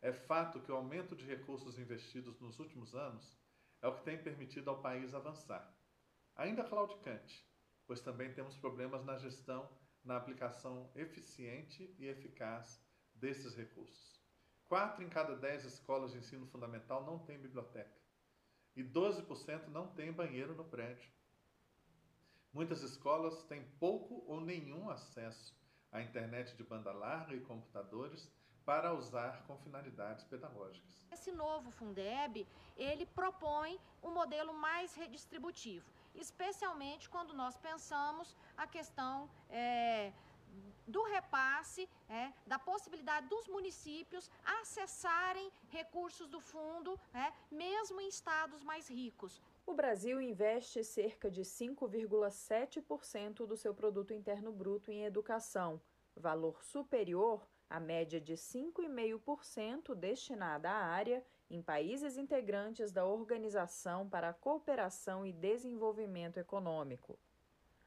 É 0.00 0.12
fato 0.12 0.60
que 0.60 0.70
o 0.70 0.76
aumento 0.76 1.16
de 1.16 1.24
recursos 1.24 1.78
investidos 1.78 2.40
nos 2.40 2.58
últimos 2.58 2.94
anos 2.94 3.36
é 3.82 3.88
o 3.88 3.94
que 3.94 4.04
tem 4.04 4.22
permitido 4.22 4.70
ao 4.70 4.80
país 4.80 5.12
avançar. 5.12 5.74
Ainda 6.36 6.62
claudicante, 6.62 7.44
pois 7.86 8.00
também 8.00 8.32
temos 8.32 8.56
problemas 8.56 9.04
na 9.04 9.16
gestão, 9.16 9.68
na 10.04 10.16
aplicação 10.16 10.90
eficiente 10.94 11.94
e 11.98 12.06
eficaz 12.06 12.80
desses 13.12 13.56
recursos. 13.56 14.22
Quatro 14.68 15.02
em 15.02 15.08
cada 15.08 15.34
dez 15.34 15.64
escolas 15.64 16.12
de 16.12 16.18
ensino 16.18 16.46
fundamental 16.46 17.04
não 17.04 17.18
têm 17.18 17.38
biblioteca 17.38 17.98
e 18.76 18.84
12% 18.84 19.68
não 19.68 19.88
têm 19.88 20.12
banheiro 20.12 20.54
no 20.54 20.64
prédio. 20.64 21.10
Muitas 22.52 22.82
escolas 22.82 23.42
têm 23.44 23.64
pouco 23.80 24.22
ou 24.26 24.40
nenhum 24.40 24.88
acesso 24.88 25.58
à 25.90 26.00
internet 26.00 26.56
de 26.56 26.62
banda 26.62 26.92
larga 26.92 27.34
e 27.34 27.40
computadores 27.40 28.32
para 28.68 28.92
usar 28.92 29.42
com 29.46 29.56
finalidades 29.56 30.24
pedagógicas. 30.24 31.02
Esse 31.10 31.32
novo 31.32 31.70
Fundeb, 31.70 32.46
ele 32.76 33.06
propõe 33.06 33.80
um 34.02 34.10
modelo 34.10 34.52
mais 34.52 34.94
redistributivo, 34.94 35.90
especialmente 36.14 37.08
quando 37.08 37.32
nós 37.32 37.56
pensamos 37.56 38.36
a 38.58 38.66
questão 38.66 39.26
é, 39.48 40.12
do 40.86 41.02
repasse, 41.04 41.88
é, 42.10 42.30
da 42.46 42.58
possibilidade 42.58 43.26
dos 43.28 43.48
municípios 43.48 44.30
acessarem 44.60 45.50
recursos 45.70 46.28
do 46.28 46.38
fundo, 46.38 47.00
é, 47.14 47.32
mesmo 47.50 48.02
em 48.02 48.08
estados 48.08 48.62
mais 48.62 48.86
ricos. 48.86 49.40
O 49.64 49.72
Brasil 49.72 50.20
investe 50.20 50.84
cerca 50.84 51.30
de 51.30 51.40
5,7% 51.40 53.46
do 53.46 53.56
seu 53.56 53.72
produto 53.72 54.12
interno 54.12 54.52
bruto 54.52 54.92
em 54.92 55.06
educação, 55.06 55.80
valor 56.14 56.62
superior 56.62 57.48
a 57.68 57.78
média 57.78 58.20
de 58.20 58.34
5,5% 58.34 59.94
destinada 59.94 60.70
à 60.70 60.74
área 60.74 61.24
em 61.50 61.62
países 61.62 62.16
integrantes 62.16 62.90
da 62.90 63.04
Organização 63.04 64.08
para 64.08 64.30
a 64.30 64.34
Cooperação 64.34 65.26
e 65.26 65.32
Desenvolvimento 65.32 66.38
Econômico. 66.38 67.18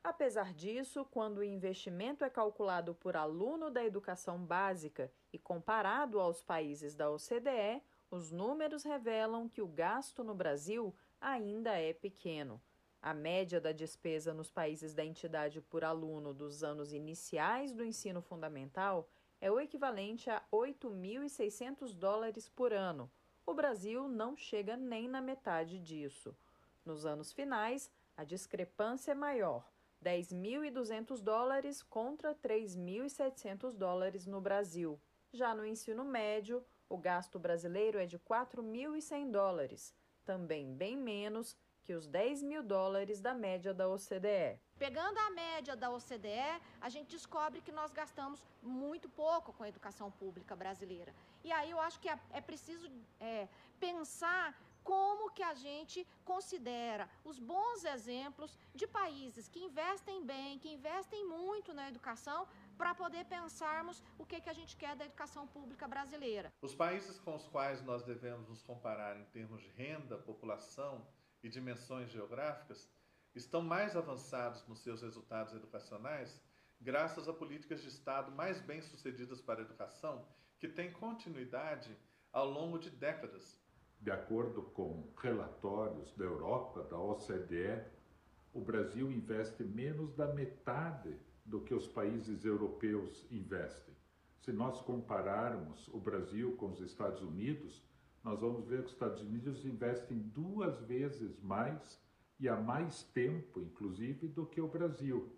Apesar 0.03 0.53
disso, 0.53 1.05
quando 1.11 1.39
o 1.39 1.43
investimento 1.43 2.23
é 2.23 2.29
calculado 2.29 2.95
por 2.95 3.15
aluno 3.15 3.69
da 3.69 3.85
educação 3.85 4.43
básica 4.43 5.11
e 5.31 5.37
comparado 5.37 6.19
aos 6.19 6.41
países 6.41 6.95
da 6.95 7.09
OCDE, 7.11 7.83
os 8.09 8.31
números 8.31 8.83
revelam 8.83 9.47
que 9.47 9.61
o 9.61 9.67
gasto 9.67 10.23
no 10.23 10.33
Brasil 10.33 10.93
ainda 11.19 11.79
é 11.79 11.93
pequeno. 11.93 12.59
A 12.99 13.13
média 13.13 13.61
da 13.61 13.71
despesa 13.71 14.33
nos 14.33 14.51
países 14.51 14.93
da 14.93 15.05
entidade 15.05 15.61
por 15.61 15.83
aluno 15.83 16.33
dos 16.33 16.63
anos 16.63 16.93
iniciais 16.93 17.71
do 17.71 17.83
ensino 17.83 18.21
fundamental 18.21 19.07
é 19.41 19.51
o 19.51 19.59
equivalente 19.59 20.29
a 20.29 20.41
8.600 20.53 21.93
dólares 21.93 22.47
por 22.47 22.71
ano. 22.71 23.11
O 23.45 23.53
Brasil 23.53 24.07
não 24.07 24.37
chega 24.37 24.77
nem 24.77 25.07
na 25.09 25.19
metade 25.19 25.79
disso. 25.79 26.37
Nos 26.85 27.05
anos 27.05 27.33
finais, 27.33 27.91
a 28.15 28.23
discrepância 28.23 29.11
é 29.11 29.15
maior. 29.15 29.67
10.200 30.03 31.21
dólares 31.21 31.81
contra 31.81 32.35
3.700 32.35 33.75
dólares 33.75 34.25
no 34.27 34.39
Brasil. 34.39 34.99
Já 35.33 35.55
no 35.55 35.65
ensino 35.65 36.05
médio, 36.05 36.63
o 36.87 36.97
gasto 36.97 37.39
brasileiro 37.39 37.97
é 37.97 38.05
de 38.05 38.19
4.100 38.19 39.31
dólares, 39.31 39.93
também 40.23 40.73
bem 40.73 40.97
menos 40.97 41.57
que 41.83 41.93
os 41.93 42.07
10 42.07 42.43
mil 42.43 42.63
dólares 42.63 43.21
da 43.21 43.33
média 43.33 43.73
da 43.73 43.87
OCDE. 43.87 44.59
Pegando 44.81 45.19
a 45.19 45.29
média 45.29 45.75
da 45.75 45.91
OCDE, 45.91 46.59
a 46.81 46.89
gente 46.89 47.11
descobre 47.11 47.61
que 47.61 47.71
nós 47.71 47.91
gastamos 47.91 48.43
muito 48.63 49.07
pouco 49.07 49.53
com 49.53 49.63
a 49.63 49.69
educação 49.69 50.09
pública 50.09 50.55
brasileira. 50.55 51.13
E 51.43 51.51
aí 51.51 51.69
eu 51.69 51.79
acho 51.79 51.99
que 51.99 52.09
é, 52.09 52.17
é 52.31 52.41
preciso 52.41 52.89
é, 53.19 53.47
pensar 53.79 54.59
como 54.83 55.29
que 55.29 55.43
a 55.43 55.53
gente 55.53 55.99
considera 56.25 57.07
os 57.23 57.37
bons 57.37 57.85
exemplos 57.85 58.57
de 58.73 58.87
países 58.87 59.47
que 59.47 59.59
investem 59.59 60.25
bem, 60.25 60.57
que 60.57 60.73
investem 60.73 61.27
muito 61.27 61.75
na 61.75 61.87
educação, 61.87 62.47
para 62.75 62.95
poder 62.95 63.25
pensarmos 63.25 64.03
o 64.17 64.25
que, 64.25 64.41
que 64.41 64.49
a 64.49 64.53
gente 64.53 64.75
quer 64.75 64.95
da 64.95 65.05
educação 65.05 65.45
pública 65.45 65.87
brasileira. 65.87 66.51
Os 66.59 66.73
países 66.73 67.19
com 67.19 67.35
os 67.35 67.47
quais 67.47 67.83
nós 67.83 68.01
devemos 68.01 68.49
nos 68.49 68.63
comparar 68.63 69.15
em 69.15 69.25
termos 69.25 69.61
de 69.61 69.69
renda, 69.69 70.17
população 70.17 71.05
e 71.43 71.49
dimensões 71.49 72.09
geográficas 72.09 72.89
estão 73.35 73.61
mais 73.61 73.95
avançados 73.95 74.65
nos 74.67 74.79
seus 74.79 75.01
resultados 75.01 75.53
educacionais 75.53 76.41
graças 76.79 77.27
a 77.27 77.33
políticas 77.33 77.81
de 77.81 77.87
Estado 77.87 78.31
mais 78.31 78.59
bem-sucedidas 78.61 79.39
para 79.39 79.61
a 79.61 79.63
educação 79.63 80.25
que 80.59 80.67
têm 80.67 80.91
continuidade 80.91 81.95
ao 82.31 82.49
longo 82.49 82.79
de 82.79 82.89
décadas. 82.89 83.59
De 83.99 84.09
acordo 84.09 84.63
com 84.63 85.11
relatórios 85.17 86.11
da 86.15 86.25
Europa, 86.25 86.83
da 86.83 86.97
OCDE, 86.97 87.83
o 88.53 88.59
Brasil 88.59 89.11
investe 89.11 89.63
menos 89.63 90.13
da 90.15 90.27
metade 90.33 91.15
do 91.45 91.61
que 91.61 91.73
os 91.73 91.87
países 91.87 92.43
europeus 92.43 93.25
investem. 93.31 93.95
Se 94.39 94.51
nós 94.51 94.81
compararmos 94.81 95.87
o 95.89 95.99
Brasil 95.99 96.55
com 96.57 96.71
os 96.71 96.81
Estados 96.81 97.21
Unidos, 97.21 97.83
nós 98.23 98.39
vamos 98.39 98.65
ver 98.65 98.79
que 98.79 98.87
os 98.87 98.93
Estados 98.93 99.21
Unidos 99.21 99.65
investem 99.65 100.17
duas 100.17 100.81
vezes 100.81 101.39
mais 101.41 102.00
e 102.41 102.49
há 102.49 102.55
mais 102.55 103.03
tempo, 103.03 103.61
inclusive, 103.61 104.27
do 104.27 104.47
que 104.47 104.59
o 104.59 104.67
Brasil. 104.67 105.31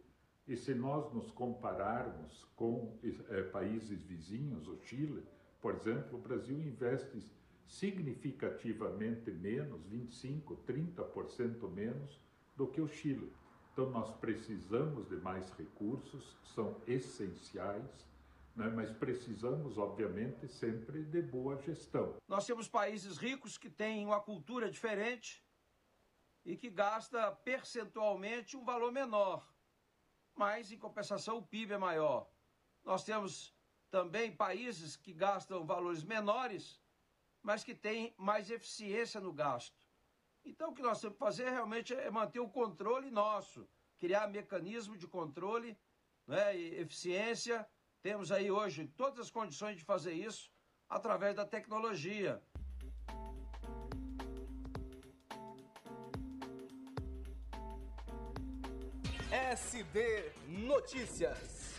E 0.48 0.56
se 0.56 0.74
nós 0.74 1.14
nos 1.14 1.30
compararmos 1.32 2.46
com 2.56 2.98
é, 3.30 3.44
países 3.44 4.02
vizinhos, 4.04 4.68
o 4.70 4.78
Chile, 4.78 5.22
por 5.62 5.76
exemplo, 5.76 6.18
o 6.18 6.22
Brasil 6.22 6.58
investe 6.58 7.22
significativamente 7.68 9.30
menos, 9.32 9.86
25, 9.88 10.56
30% 10.66 11.70
menos 11.70 12.20
do 12.56 12.68
que 12.68 12.80
o 12.80 12.88
Chile. 12.88 13.32
Então 13.74 13.90
nós 13.90 14.10
precisamos 14.18 15.10
de 15.10 15.18
mais 15.18 15.52
recursos, 15.52 16.38
são 16.56 16.78
essenciais 16.88 18.06
né? 18.56 18.72
mas 18.74 18.92
precisamos, 18.92 19.78
obviamente, 19.78 20.48
sempre 20.48 21.04
de 21.04 21.22
boa 21.22 21.58
gestão. 21.62 22.16
Nós 22.28 22.46
temos 22.46 22.68
países 22.68 23.18
ricos 23.18 23.58
que 23.58 23.70
têm 23.70 24.06
uma 24.06 24.20
cultura 24.20 24.70
diferente 24.70 25.44
e 26.46 26.58
que 26.58 26.70
gasta 26.70 27.32
percentualmente 27.32 28.58
um 28.58 28.64
valor 28.64 28.92
menor, 28.92 29.48
mas 30.36 30.72
em 30.72 30.78
compensação 30.78 31.38
o 31.38 31.46
PIB 31.46 31.74
é 31.74 31.78
maior. 31.78 32.30
Nós 32.84 33.04
temos 33.04 33.56
também 33.90 34.36
países 34.36 34.96
que 34.96 35.14
gastam 35.14 35.66
valores 35.66 36.04
menores, 36.04 36.82
mas 37.42 37.64
que 37.64 37.76
têm 37.76 38.14
mais 38.18 38.50
eficiência 38.50 39.22
no 39.22 39.32
gasto. 39.32 39.82
Então 40.44 40.72
o 40.72 40.74
que 40.74 40.82
nós 40.82 41.00
temos 41.00 41.16
que 41.16 41.20
fazer 41.20 41.50
realmente 41.50 41.94
é 41.94 42.10
manter 42.12 42.40
o 42.40 42.50
controle 42.50 43.10
nosso, 43.10 43.68
criar 43.98 44.28
mecanismo 44.28 44.98
de 44.98 45.08
controle 45.08 45.78
né, 46.28 46.58
e 46.58 46.76
eficiência 46.80 47.68
temos 48.04 48.34
aí 48.34 48.52
hoje 48.52 48.86
todas 48.98 49.18
as 49.22 49.32
condições 49.32 49.78
de 49.78 49.84
fazer 49.86 50.12
isso 50.12 50.52
através 50.90 51.34
da 51.34 51.46
tecnologia. 51.46 52.44
SD 59.34 60.32
Notícias. 60.48 61.74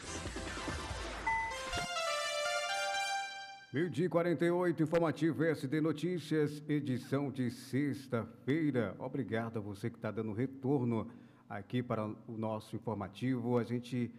Meio 3.72 3.88
dia 3.88 4.10
48, 4.10 4.82
informativo 4.82 5.44
SD 5.44 5.80
Notícias, 5.80 6.60
edição 6.68 7.30
de 7.30 7.52
sexta-feira. 7.52 8.96
Obrigado 8.98 9.58
a 9.58 9.62
você 9.62 9.88
que 9.88 9.94
está 9.94 10.10
dando 10.10 10.32
retorno 10.32 11.08
aqui 11.48 11.80
para 11.80 12.04
o 12.04 12.36
nosso 12.36 12.74
informativo. 12.74 13.56
A 13.56 13.62
gente 13.62 14.12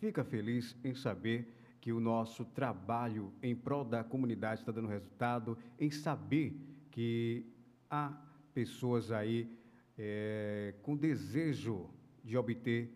fica 0.00 0.24
feliz 0.24 0.76
em 0.82 0.92
saber 0.92 1.46
que 1.80 1.92
o 1.92 2.00
nosso 2.00 2.44
trabalho 2.44 3.32
em 3.40 3.54
prol 3.54 3.84
da 3.84 4.02
comunidade 4.02 4.62
está 4.62 4.72
dando 4.72 4.88
resultado, 4.88 5.56
em 5.78 5.92
saber 5.92 6.60
que 6.90 7.46
há 7.88 8.20
pessoas 8.52 9.12
aí 9.12 9.48
é, 9.96 10.74
com 10.82 10.96
desejo 10.96 11.88
de 12.30 12.38
obter 12.38 12.88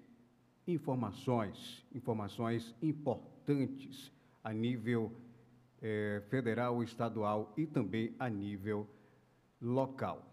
informações, 0.64 1.84
informações 1.92 2.72
importantes 2.80 4.12
a 4.44 4.52
nível 4.52 5.10
é, 5.82 6.22
federal, 6.30 6.84
estadual 6.84 7.52
e 7.56 7.66
também 7.66 8.14
a 8.16 8.30
nível 8.30 8.88
local. 9.60 10.24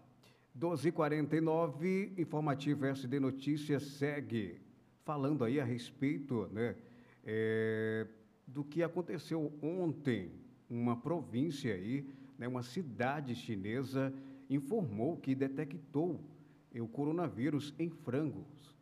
12h49, 0.56 2.16
informativo 2.16 2.86
SD 2.86 3.18
Notícias 3.18 3.82
segue 3.82 4.60
falando 5.04 5.42
aí 5.42 5.58
a 5.58 5.64
respeito 5.64 6.46
né, 6.52 6.76
é, 7.24 8.06
do 8.46 8.62
que 8.62 8.84
aconteceu 8.84 9.52
ontem. 9.60 10.30
Uma 10.70 10.96
província 10.96 11.74
aí, 11.74 12.08
né, 12.38 12.46
uma 12.46 12.62
cidade 12.62 13.34
chinesa, 13.34 14.14
informou 14.48 15.16
que 15.16 15.34
detectou 15.34 16.20
o 16.72 16.86
coronavírus 16.86 17.74
em 17.80 17.90
frangos. 17.90 18.80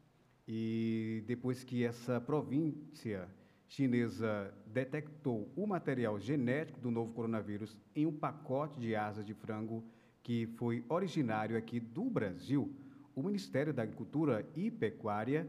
E 0.52 1.22
depois 1.28 1.62
que 1.62 1.84
essa 1.84 2.20
província 2.20 3.28
chinesa 3.68 4.52
detectou 4.66 5.48
o 5.54 5.64
material 5.64 6.18
genético 6.18 6.80
do 6.80 6.90
novo 6.90 7.12
coronavírus 7.12 7.78
em 7.94 8.04
um 8.04 8.12
pacote 8.12 8.80
de 8.80 8.96
asas 8.96 9.24
de 9.24 9.32
frango 9.32 9.84
que 10.24 10.48
foi 10.56 10.84
originário 10.88 11.56
aqui 11.56 11.78
do 11.78 12.10
Brasil, 12.10 12.74
o 13.14 13.22
Ministério 13.22 13.72
da 13.72 13.84
Agricultura 13.84 14.44
e 14.56 14.72
Pecuária 14.72 15.46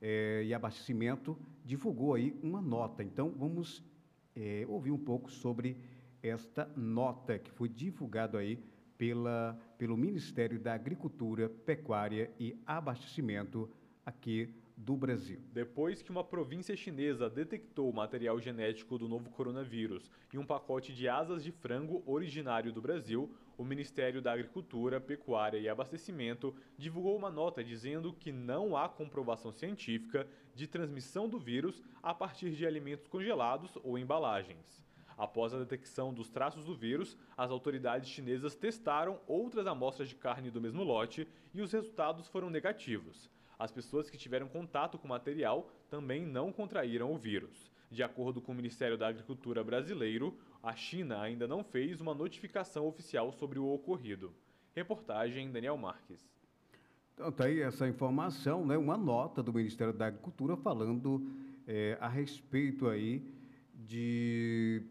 é, 0.00 0.44
e 0.44 0.54
Abastecimento 0.54 1.36
divulgou 1.64 2.14
aí 2.14 2.32
uma 2.40 2.62
nota. 2.62 3.02
Então, 3.02 3.34
vamos 3.36 3.82
é, 4.36 4.64
ouvir 4.68 4.92
um 4.92 4.98
pouco 4.98 5.32
sobre 5.32 5.76
esta 6.22 6.70
nota 6.76 7.40
que 7.40 7.50
foi 7.50 7.68
divulgada 7.68 8.38
aí 8.38 8.62
pela, 8.96 9.58
pelo 9.76 9.96
Ministério 9.96 10.60
da 10.60 10.74
Agricultura, 10.74 11.48
Pecuária 11.48 12.30
e 12.38 12.56
Abastecimento 12.64 13.68
aqui 14.04 14.54
do 14.76 14.96
Brasil. 14.96 15.40
Depois 15.52 16.02
que 16.02 16.10
uma 16.10 16.24
província 16.24 16.76
chinesa 16.76 17.30
detectou 17.30 17.88
o 17.88 17.94
material 17.94 18.40
genético 18.40 18.98
do 18.98 19.08
novo 19.08 19.30
coronavírus 19.30 20.10
em 20.32 20.38
um 20.38 20.44
pacote 20.44 20.92
de 20.92 21.08
asas 21.08 21.44
de 21.44 21.52
frango 21.52 22.02
originário 22.06 22.72
do 22.72 22.82
Brasil, 22.82 23.32
o 23.56 23.64
Ministério 23.64 24.20
da 24.20 24.32
Agricultura, 24.32 25.00
Pecuária 25.00 25.58
e 25.58 25.68
Abastecimento 25.68 26.54
divulgou 26.76 27.16
uma 27.16 27.30
nota 27.30 27.62
dizendo 27.62 28.12
que 28.12 28.32
não 28.32 28.76
há 28.76 28.88
comprovação 28.88 29.52
científica 29.52 30.26
de 30.54 30.66
transmissão 30.66 31.28
do 31.28 31.38
vírus 31.38 31.80
a 32.02 32.12
partir 32.12 32.50
de 32.50 32.66
alimentos 32.66 33.06
congelados 33.06 33.78
ou 33.84 33.96
embalagens. 33.96 34.82
Após 35.16 35.54
a 35.54 35.58
detecção 35.60 36.12
dos 36.12 36.28
traços 36.28 36.64
do 36.64 36.74
vírus, 36.74 37.16
as 37.36 37.52
autoridades 37.52 38.08
chinesas 38.08 38.56
testaram 38.56 39.20
outras 39.28 39.68
amostras 39.68 40.08
de 40.08 40.16
carne 40.16 40.50
do 40.50 40.60
mesmo 40.60 40.82
lote 40.82 41.28
e 41.54 41.62
os 41.62 41.70
resultados 41.72 42.26
foram 42.26 42.50
negativos. 42.50 43.30
As 43.58 43.70
pessoas 43.70 44.10
que 44.10 44.18
tiveram 44.18 44.48
contato 44.48 44.98
com 44.98 45.06
o 45.06 45.10
material 45.10 45.70
também 45.88 46.26
não 46.26 46.52
contraíram 46.52 47.12
o 47.12 47.18
vírus. 47.18 47.70
De 47.90 48.02
acordo 48.02 48.40
com 48.40 48.52
o 48.52 48.54
Ministério 48.54 48.98
da 48.98 49.06
Agricultura 49.06 49.62
brasileiro, 49.62 50.36
a 50.62 50.74
China 50.74 51.20
ainda 51.20 51.46
não 51.46 51.62
fez 51.62 52.00
uma 52.00 52.14
notificação 52.14 52.86
oficial 52.86 53.32
sobre 53.32 53.58
o 53.58 53.66
ocorrido. 53.66 54.32
Reportagem 54.74 55.52
Daniel 55.52 55.76
Marques. 55.76 56.28
Então, 57.14 57.30
tá 57.30 57.44
aí 57.44 57.60
essa 57.60 57.86
informação, 57.86 58.66
né? 58.66 58.76
Uma 58.76 58.96
nota 58.96 59.40
do 59.40 59.52
Ministério 59.52 59.92
da 59.92 60.06
Agricultura 60.06 60.56
falando 60.56 61.24
é, 61.66 61.96
a 62.00 62.08
respeito 62.08 62.88
aí 62.88 63.22
de 63.72 64.82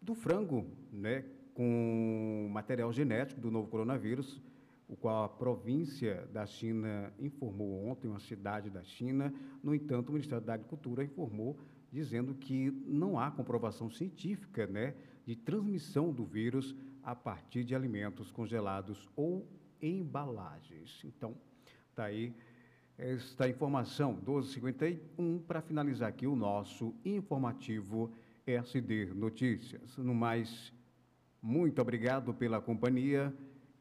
do 0.00 0.14
frango, 0.14 0.64
né? 0.92 1.24
Com 1.54 2.48
material 2.52 2.92
genético 2.92 3.40
do 3.40 3.50
novo 3.50 3.68
coronavírus 3.68 4.40
o 4.88 4.96
qual 4.96 5.24
a 5.24 5.28
província 5.28 6.26
da 6.32 6.46
China 6.46 7.12
informou 7.18 7.86
ontem, 7.86 8.08
uma 8.08 8.18
cidade 8.18 8.70
da 8.70 8.82
China. 8.82 9.32
No 9.62 9.74
entanto, 9.74 10.08
o 10.08 10.12
Ministério 10.12 10.44
da 10.44 10.54
Agricultura 10.54 11.04
informou 11.04 11.58
dizendo 11.92 12.34
que 12.34 12.70
não 12.86 13.18
há 13.18 13.30
comprovação 13.30 13.90
científica 13.90 14.66
né, 14.66 14.94
de 15.26 15.36
transmissão 15.36 16.12
do 16.12 16.24
vírus 16.24 16.74
a 17.02 17.14
partir 17.14 17.64
de 17.64 17.74
alimentos 17.74 18.30
congelados 18.30 19.08
ou 19.14 19.46
embalagens. 19.80 21.02
Então, 21.04 21.34
está 21.90 22.04
aí 22.04 22.34
esta 22.96 23.48
informação, 23.48 24.14
1251, 24.14 25.38
para 25.46 25.60
finalizar 25.60 26.08
aqui 26.08 26.26
o 26.26 26.34
nosso 26.34 26.94
informativo 27.04 28.10
SD 28.46 29.12
Notícias. 29.14 29.96
No 29.98 30.14
mais, 30.14 30.72
muito 31.40 31.80
obrigado 31.80 32.34
pela 32.34 32.60
companhia 32.60 33.32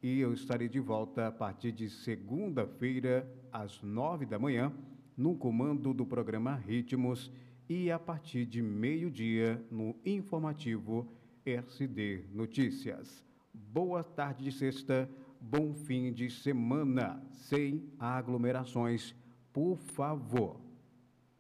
e 0.01 0.19
eu 0.19 0.33
estarei 0.33 0.69
de 0.69 0.79
volta 0.79 1.27
a 1.27 1.31
partir 1.31 1.71
de 1.71 1.89
segunda-feira, 1.89 3.29
às 3.51 3.81
nove 3.81 4.25
da 4.25 4.37
manhã, 4.37 4.71
no 5.15 5.35
comando 5.35 5.93
do 5.93 6.05
programa 6.05 6.55
Ritmos 6.55 7.31
e 7.67 7.91
a 7.91 7.97
partir 7.97 8.45
de 8.45 8.61
meio-dia 8.61 9.63
no 9.71 9.95
informativo 10.05 11.11
RCD 11.45 12.25
Notícias. 12.31 13.25
Boa 13.53 14.03
tarde 14.03 14.43
de 14.43 14.51
sexta, 14.51 15.09
bom 15.41 15.73
fim 15.73 16.13
de 16.13 16.29
semana, 16.29 17.21
sem 17.31 17.91
aglomerações, 17.97 19.15
por 19.51 19.77
favor. 19.77 20.61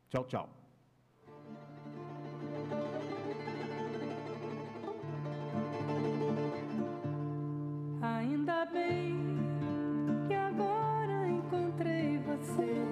Tchau, 0.09 0.25
tchau. 0.25 0.56
Bem 8.65 9.37
que 10.27 10.33
agora 10.33 11.27
encontrei 11.27 12.17
você. 12.17 12.86